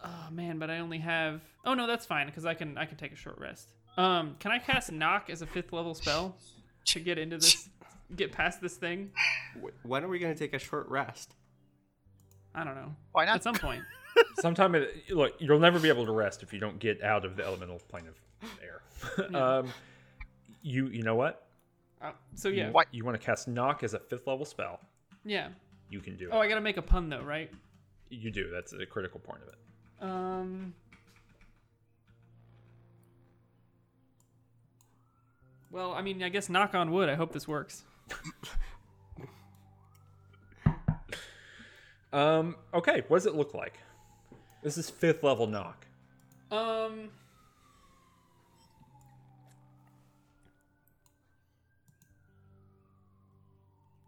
Oh 0.04 0.28
man, 0.32 0.60
but 0.60 0.70
I 0.70 0.80
only 0.80 1.00
have. 1.00 1.42
Oh 1.66 1.74
no, 1.74 1.88
that's 1.88 2.06
fine 2.06 2.28
because 2.28 2.46
I 2.46 2.54
can 2.54 2.78
I 2.78 2.86
can 2.86 2.98
take 2.98 3.12
a 3.12 3.16
short 3.16 3.38
rest. 3.40 3.70
Um, 3.98 4.36
can 4.40 4.52
I 4.52 4.60
cast 4.60 4.92
knock 4.92 5.30
as 5.30 5.42
a 5.42 5.48
fifth 5.48 5.72
level 5.72 5.96
spell 5.96 6.36
to 6.86 7.00
get 7.00 7.18
into 7.18 7.38
this, 7.38 7.70
get 8.16 8.34
past 8.34 8.62
this 8.62 8.76
thing? 8.76 9.12
When 9.84 10.04
are 10.04 10.10
we 10.10 10.20
gonna 10.20 10.36
take 10.36 10.54
a 10.54 10.60
short 10.60 10.90
rest? 10.90 11.34
I 12.56 12.64
don't 12.64 12.76
know. 12.76 12.96
Why 13.12 13.26
not? 13.26 13.36
At 13.36 13.44
some 13.44 13.56
point. 13.56 13.84
Sometime, 14.40 14.76
it, 14.76 15.12
look, 15.12 15.34
you'll 15.40 15.60
never 15.60 15.78
be 15.80 15.90
able 15.90 16.06
to 16.06 16.12
rest 16.12 16.42
if 16.42 16.54
you 16.54 16.60
don't 16.60 16.80
get 16.80 17.04
out 17.04 17.26
of 17.26 17.36
the 17.36 17.44
elemental 17.44 17.80
plane 17.90 18.06
of 18.08 18.50
air. 18.64 19.36
um, 19.36 19.68
you, 20.62 20.88
you 20.88 21.04
know 21.04 21.16
what? 21.16 21.46
Uh, 22.02 22.12
so 22.34 22.50
yeah, 22.50 22.70
What? 22.72 22.88
You 22.92 23.04
want 23.04 23.20
to 23.20 23.26
cast 23.26 23.48
knock 23.48 23.84
as 23.84 23.94
a 23.94 24.00
fifth 24.00 24.26
level 24.28 24.46
spell? 24.46 24.80
yeah. 25.26 25.50
You 25.88 26.00
can 26.02 26.18
do 26.18 26.26
it. 26.26 26.32
Oh, 26.34 26.40
I 26.40 26.48
gotta 26.50 26.62
make 26.62 26.78
a 26.78 26.82
pun 26.82 27.10
though, 27.10 27.22
right? 27.22 27.52
You 28.10 28.32
do. 28.32 28.50
That's 28.50 28.74
a 28.74 28.88
critical 28.88 29.20
point 29.20 29.42
of 29.44 29.50
it. 29.50 29.56
Um. 30.02 30.74
Well, 35.70 35.94
I 35.94 36.02
mean, 36.02 36.24
I 36.24 36.30
guess 36.30 36.50
knock 36.50 36.74
on 36.74 36.92
wood. 36.92 37.08
I 37.08 37.14
hope 37.14 37.34
this 37.34 37.48
works. 37.48 37.84
Um, 42.16 42.56
okay, 42.74 43.04
what 43.10 43.18
does 43.18 43.26
it 43.26 43.36
look 43.36 43.54
like? 43.54 43.78
This 44.64 44.78
is 44.78 44.90
fifth 44.90 45.22
level 45.22 45.48
knock. 45.48 45.86
Um. 46.50 47.10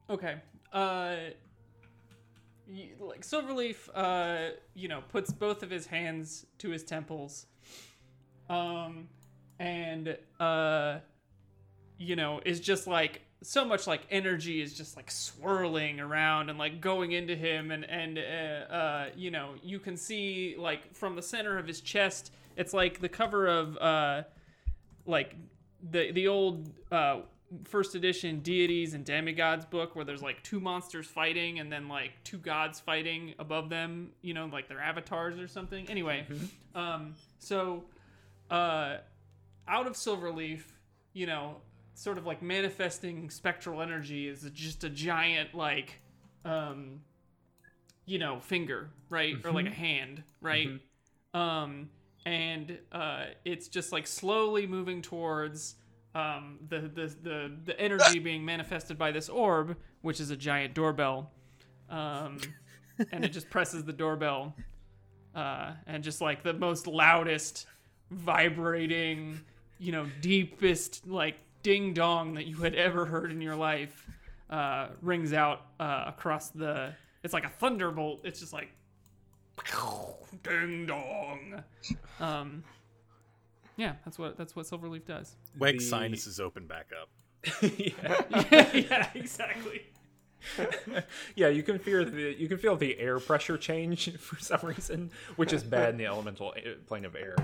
Okay. 0.10 0.36
Uh. 0.72 1.15
Like 3.00 3.22
Silverleaf, 3.22 3.89
uh, 3.93 4.56
you 4.74 4.88
know, 4.88 5.02
puts 5.10 5.32
both 5.32 5.62
of 5.62 5.70
his 5.70 5.86
hands 5.86 6.46
to 6.60 6.70
his 6.70 6.84
temples, 6.84 7.46
um, 8.50 9.10
and 9.60 10.17
uh, 10.39 11.00
you 11.98 12.15
know, 12.15 12.41
is 12.46 12.62
just 12.62 12.88
like 12.88 13.22
so 13.43 13.63
much 13.63 13.86
like 13.86 14.02
energy 14.10 14.62
is 14.62 14.73
just 14.73 14.95
like 14.95 15.12
swirling 15.12 16.00
around 16.00 16.50
and 16.50 16.58
like 16.58 16.82
going 16.82 17.12
into 17.12 17.36
him 17.36 17.71
and 17.71 17.86
and 17.86 18.17
uh, 18.17 18.73
uh 18.73 19.10
you 19.15 19.30
know 19.30 19.52
you 19.63 19.80
can 19.80 19.95
see 19.95 20.56
like 20.58 20.93
from 20.95 21.15
the 21.15 21.21
center 21.21 21.58
of 21.58 21.67
his 21.67 21.82
chest 21.82 22.32
it's 22.56 22.73
like 22.73 23.00
the 23.00 23.10
cover 23.10 23.47
of 23.47 23.78
uh 23.78 24.23
like 25.06 25.36
the 25.91 26.12
the 26.12 26.28
old 26.28 26.69
uh 26.91 27.19
first 27.63 27.95
edition 27.95 28.39
deities 28.39 28.93
and 28.93 29.06
demigods 29.06 29.65
book 29.65 29.95
where 29.95 30.04
there's 30.04 30.23
like 30.23 30.43
two 30.43 30.60
monsters 30.60 31.06
fighting 31.06 31.60
and 31.60 31.71
then 31.71 31.88
like 31.88 32.12
two 32.23 32.38
gods 32.38 32.80
fighting 32.80 33.34
above 33.39 33.69
them 33.69 34.10
you 34.21 34.34
know 34.34 34.47
like 34.47 34.67
their 34.67 34.82
avatars 34.82 35.39
or 35.39 35.47
something. 35.47 35.88
Anyway 35.89 36.26
um 36.76 37.13
so 37.39 37.84
uh 38.50 38.97
out 39.67 39.88
of 39.88 39.93
Silverleaf, 39.93 40.63
you 41.13 41.26
know, 41.26 41.58
sort 41.98 42.18
of 42.18 42.26
like 42.26 42.42
manifesting 42.42 43.30
spectral 43.30 43.82
energy 43.82 44.28
is 44.28 44.48
just 44.54 44.84
a 44.84 44.90
giant 44.90 45.56
like 45.56 46.00
um 46.46 47.02
you 48.06 48.20
know, 48.20 48.40
finger, 48.40 48.90
right? 49.10 49.36
Or 49.44 49.52
like 49.52 49.66
a 49.66 49.72
hand, 49.72 50.24
right? 50.42 50.70
Um 51.34 51.90
and 52.26 52.78
uh 52.92 53.26
it's 53.44 53.68
just 53.68 53.92
like 53.92 54.08
slowly 54.08 54.68
moving 54.68 55.02
towards 55.02 55.76
um 56.16 56.60
the 56.70 56.82
the 56.82 57.16
the, 57.22 57.52
the 57.66 57.80
energy 57.80 58.20
being 58.20 58.46
manifested 58.46 58.98
by 58.98 59.12
this 59.12 59.28
orb, 59.28 59.76
which 60.02 60.20
is 60.20 60.30
a 60.30 60.38
giant 60.38 60.74
doorbell. 60.74 61.32
Um 61.90 62.38
and 63.12 63.26
it 63.26 63.30
just 63.30 63.50
presses 63.50 63.84
the 63.84 63.94
doorbell 63.94 64.56
uh, 65.36 65.74
and 65.86 66.04
just 66.04 66.20
like 66.20 66.44
the 66.44 66.54
most 66.54 66.88
loudest, 66.88 67.68
vibrating, 68.10 69.40
you 69.78 69.92
know, 69.92 70.08
deepest 70.22 71.08
like 71.08 71.38
ding 71.68 71.94
dong 71.94 72.34
that 72.36 72.46
you 72.46 72.56
had 72.56 72.74
ever 72.76 73.06
heard 73.06 73.30
in 73.30 73.42
your 73.42 73.56
life 73.56 74.08
uh, 74.50 74.88
rings 75.02 75.34
out 75.34 75.64
uh, 75.82 76.06
across 76.08 76.48
the. 76.50 76.94
It's 77.26 77.34
like 77.34 77.44
a 77.44 77.50
thunderbolt. 77.50 78.22
It's 78.24 78.40
just 78.40 78.54
like 78.54 78.70
ding 80.44 80.86
dong. 80.86 81.62
Um, 82.22 82.64
yeah, 83.76 83.96
that's 84.06 84.18
what 84.18 84.38
that's 84.38 84.56
what 84.56 84.66
Silverleaf 84.66 85.04
does. 85.06 85.36
Weg's 85.60 85.84
The- 85.84 85.90
sinuses 85.90 86.40
open 86.40 86.68
back 86.68 86.92
up. 87.02 87.10
yeah. 87.62 88.22
yeah, 88.50 88.72
yeah, 88.74 89.10
exactly. 89.14 89.82
yeah, 91.36 91.50
you 91.50 91.64
can 91.64 91.80
feel 91.80 92.06
the 92.06 92.34
you 92.40 92.48
can 92.48 92.60
feel 92.60 92.78
the 92.78 92.98
air 92.98 93.20
pressure 93.20 93.58
change 93.58 94.16
for 94.20 94.40
some 94.40 94.62
reason, 94.64 95.12
which 95.36 95.52
is 95.52 95.64
bad 95.64 95.90
in 95.90 95.98
the 95.98 96.06
elemental 96.06 96.54
plane 96.88 97.04
of 97.04 97.14
air. 97.14 97.36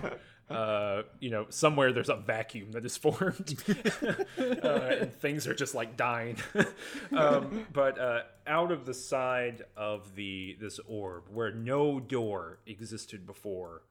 Uh, 0.53 1.03
you 1.19 1.29
know, 1.29 1.45
somewhere 1.49 1.91
there's 1.91 2.09
a 2.09 2.15
vacuum 2.15 2.71
that 2.71 2.85
is 2.85 2.97
formed, 3.05 3.55
uh, 4.37 4.67
and 4.99 5.13
things 5.19 5.47
are 5.47 5.53
just 5.53 5.75
like 5.75 5.97
dying. 5.97 6.37
um, 7.17 7.65
but 7.73 7.99
uh, 7.99 8.21
out 8.47 8.71
of 8.71 8.85
the 8.85 8.93
side 8.93 9.63
of 9.75 10.15
the 10.15 10.55
this 10.59 10.79
orb, 10.87 11.23
where 11.29 11.51
no 11.51 11.99
door 11.99 12.59
existed 12.67 13.25
before, 13.25 13.83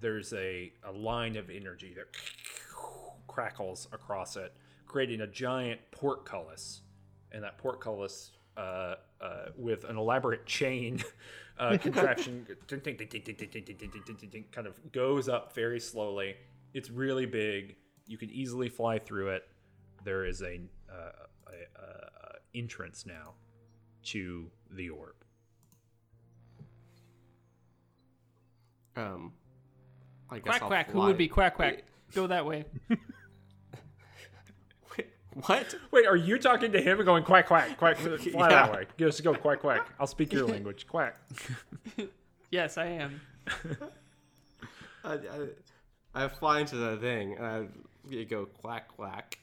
there's 0.00 0.32
a 0.32 0.72
a 0.84 0.92
line 0.92 1.36
of 1.36 1.50
energy 1.50 1.94
that 1.94 2.06
crackles 3.26 3.88
across 3.92 4.36
it, 4.36 4.52
creating 4.86 5.20
a 5.20 5.26
giant 5.26 5.80
portcullis 5.90 6.80
and 7.32 7.44
that 7.44 7.58
portcullis 7.58 8.32
uh, 9.20 9.24
uh, 9.24 9.50
with 9.56 9.84
an 9.84 9.96
elaborate 9.96 10.46
chain 10.46 11.02
uh, 11.58 11.76
contraption 11.78 12.46
kind 14.52 14.66
of 14.66 14.92
goes 14.92 15.28
up 15.28 15.54
very 15.54 15.80
slowly. 15.80 16.36
It's 16.74 16.90
really 16.90 17.26
big. 17.26 17.76
You 18.06 18.18
can 18.18 18.30
easily 18.30 18.68
fly 18.68 18.98
through 18.98 19.28
it. 19.30 19.48
There 20.04 20.24
is 20.24 20.42
a, 20.42 20.60
uh, 20.90 20.94
a, 21.46 21.80
a, 21.80 21.84
a 21.84 22.34
entrance 22.54 23.06
now 23.06 23.34
to 24.04 24.50
the 24.70 24.90
orb. 24.90 25.14
Um, 28.96 29.32
I 30.30 30.38
guess 30.38 30.44
Quack 30.44 30.62
I'll 30.62 30.68
quack. 30.68 30.90
Who 30.90 31.00
would 31.00 31.18
be 31.18 31.28
quack 31.28 31.54
quack? 31.56 31.84
Go 32.14 32.26
that 32.26 32.44
way. 32.44 32.64
Wait, 35.38 35.44
what? 35.46 35.74
Wait, 35.92 36.06
are 36.06 36.16
you 36.16 36.38
talking 36.38 36.72
to 36.72 36.80
him 36.80 36.98
and 36.98 37.06
going 37.06 37.22
quack 37.24 37.46
quack 37.46 37.76
quack? 37.78 37.96
Fly 37.96 38.16
Yeah. 38.32 38.48
that 38.48 38.72
way. 38.72 38.86
Just 38.98 39.22
go 39.22 39.34
quack 39.34 39.60
quack. 39.60 39.86
I'll 40.00 40.06
speak 40.06 40.32
your 40.32 40.46
language. 40.46 40.86
Quack. 40.86 41.16
Yes, 42.50 42.78
I 42.78 42.86
am. 42.86 43.20
I, 45.04 45.12
I, 45.12 45.18
I 46.24 46.28
fly 46.28 46.60
into 46.60 46.76
the 46.76 46.96
thing 46.96 47.34
and 47.36 47.46
I 47.46 47.66
you 48.08 48.24
go 48.24 48.46
quack 48.46 48.88
quack. 48.88 49.38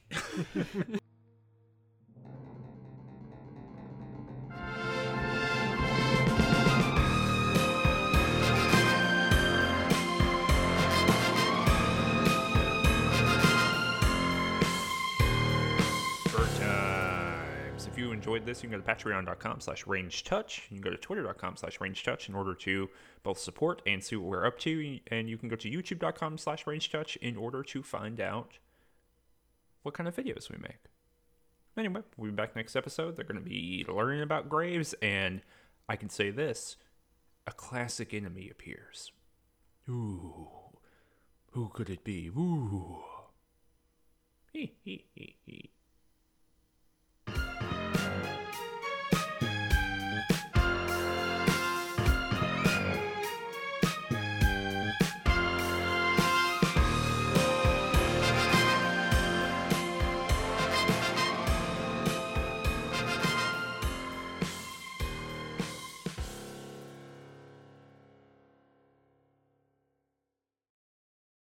Enjoyed 18.25 18.45
this, 18.45 18.63
you 18.63 18.69
can 18.69 18.79
go 18.79 18.83
to 18.83 18.95
patreon.com 18.95 19.59
slash 19.59 19.85
range 19.85 20.23
touch. 20.23 20.63
You 20.71 20.77
can 20.77 20.83
go 20.83 20.89
to 20.89 20.97
twitter.com 20.97 21.57
slash 21.57 21.79
range 21.79 22.03
touch 22.03 22.27
in 22.27 22.33
order 22.33 22.55
to 22.55 22.89
both 23.21 23.37
support 23.37 23.83
and 23.85 24.03
see 24.03 24.15
what 24.15 24.27
we're 24.27 24.47
up 24.47 24.57
to. 24.59 24.99
And 25.11 25.29
you 25.29 25.37
can 25.37 25.47
go 25.47 25.55
to 25.55 25.69
youtube.com 25.69 26.39
slash 26.39 26.65
range 26.65 26.91
touch 26.91 27.17
in 27.17 27.37
order 27.37 27.61
to 27.61 27.83
find 27.83 28.19
out 28.19 28.57
what 29.83 29.93
kind 29.93 30.09
of 30.09 30.15
videos 30.15 30.49
we 30.49 30.57
make. 30.57 30.79
Anyway, 31.77 32.01
we'll 32.17 32.31
be 32.31 32.35
back 32.35 32.55
next 32.55 32.75
episode. 32.75 33.15
They're 33.15 33.25
going 33.25 33.43
to 33.43 33.47
be 33.47 33.85
learning 33.87 34.23
about 34.23 34.49
graves, 34.49 34.95
and 35.03 35.41
I 35.87 35.95
can 35.95 36.09
say 36.09 36.31
this 36.31 36.77
a 37.45 37.51
classic 37.51 38.11
enemy 38.11 38.49
appears. 38.49 39.11
Ooh. 39.87 40.47
Who 41.51 41.69
could 41.69 41.91
it 41.91 42.03
be? 42.03 42.29
Ooh. 42.29 43.03
Hee 44.51 44.73
hee 44.83 45.05
hee 45.13 45.35
hee. 45.45 45.74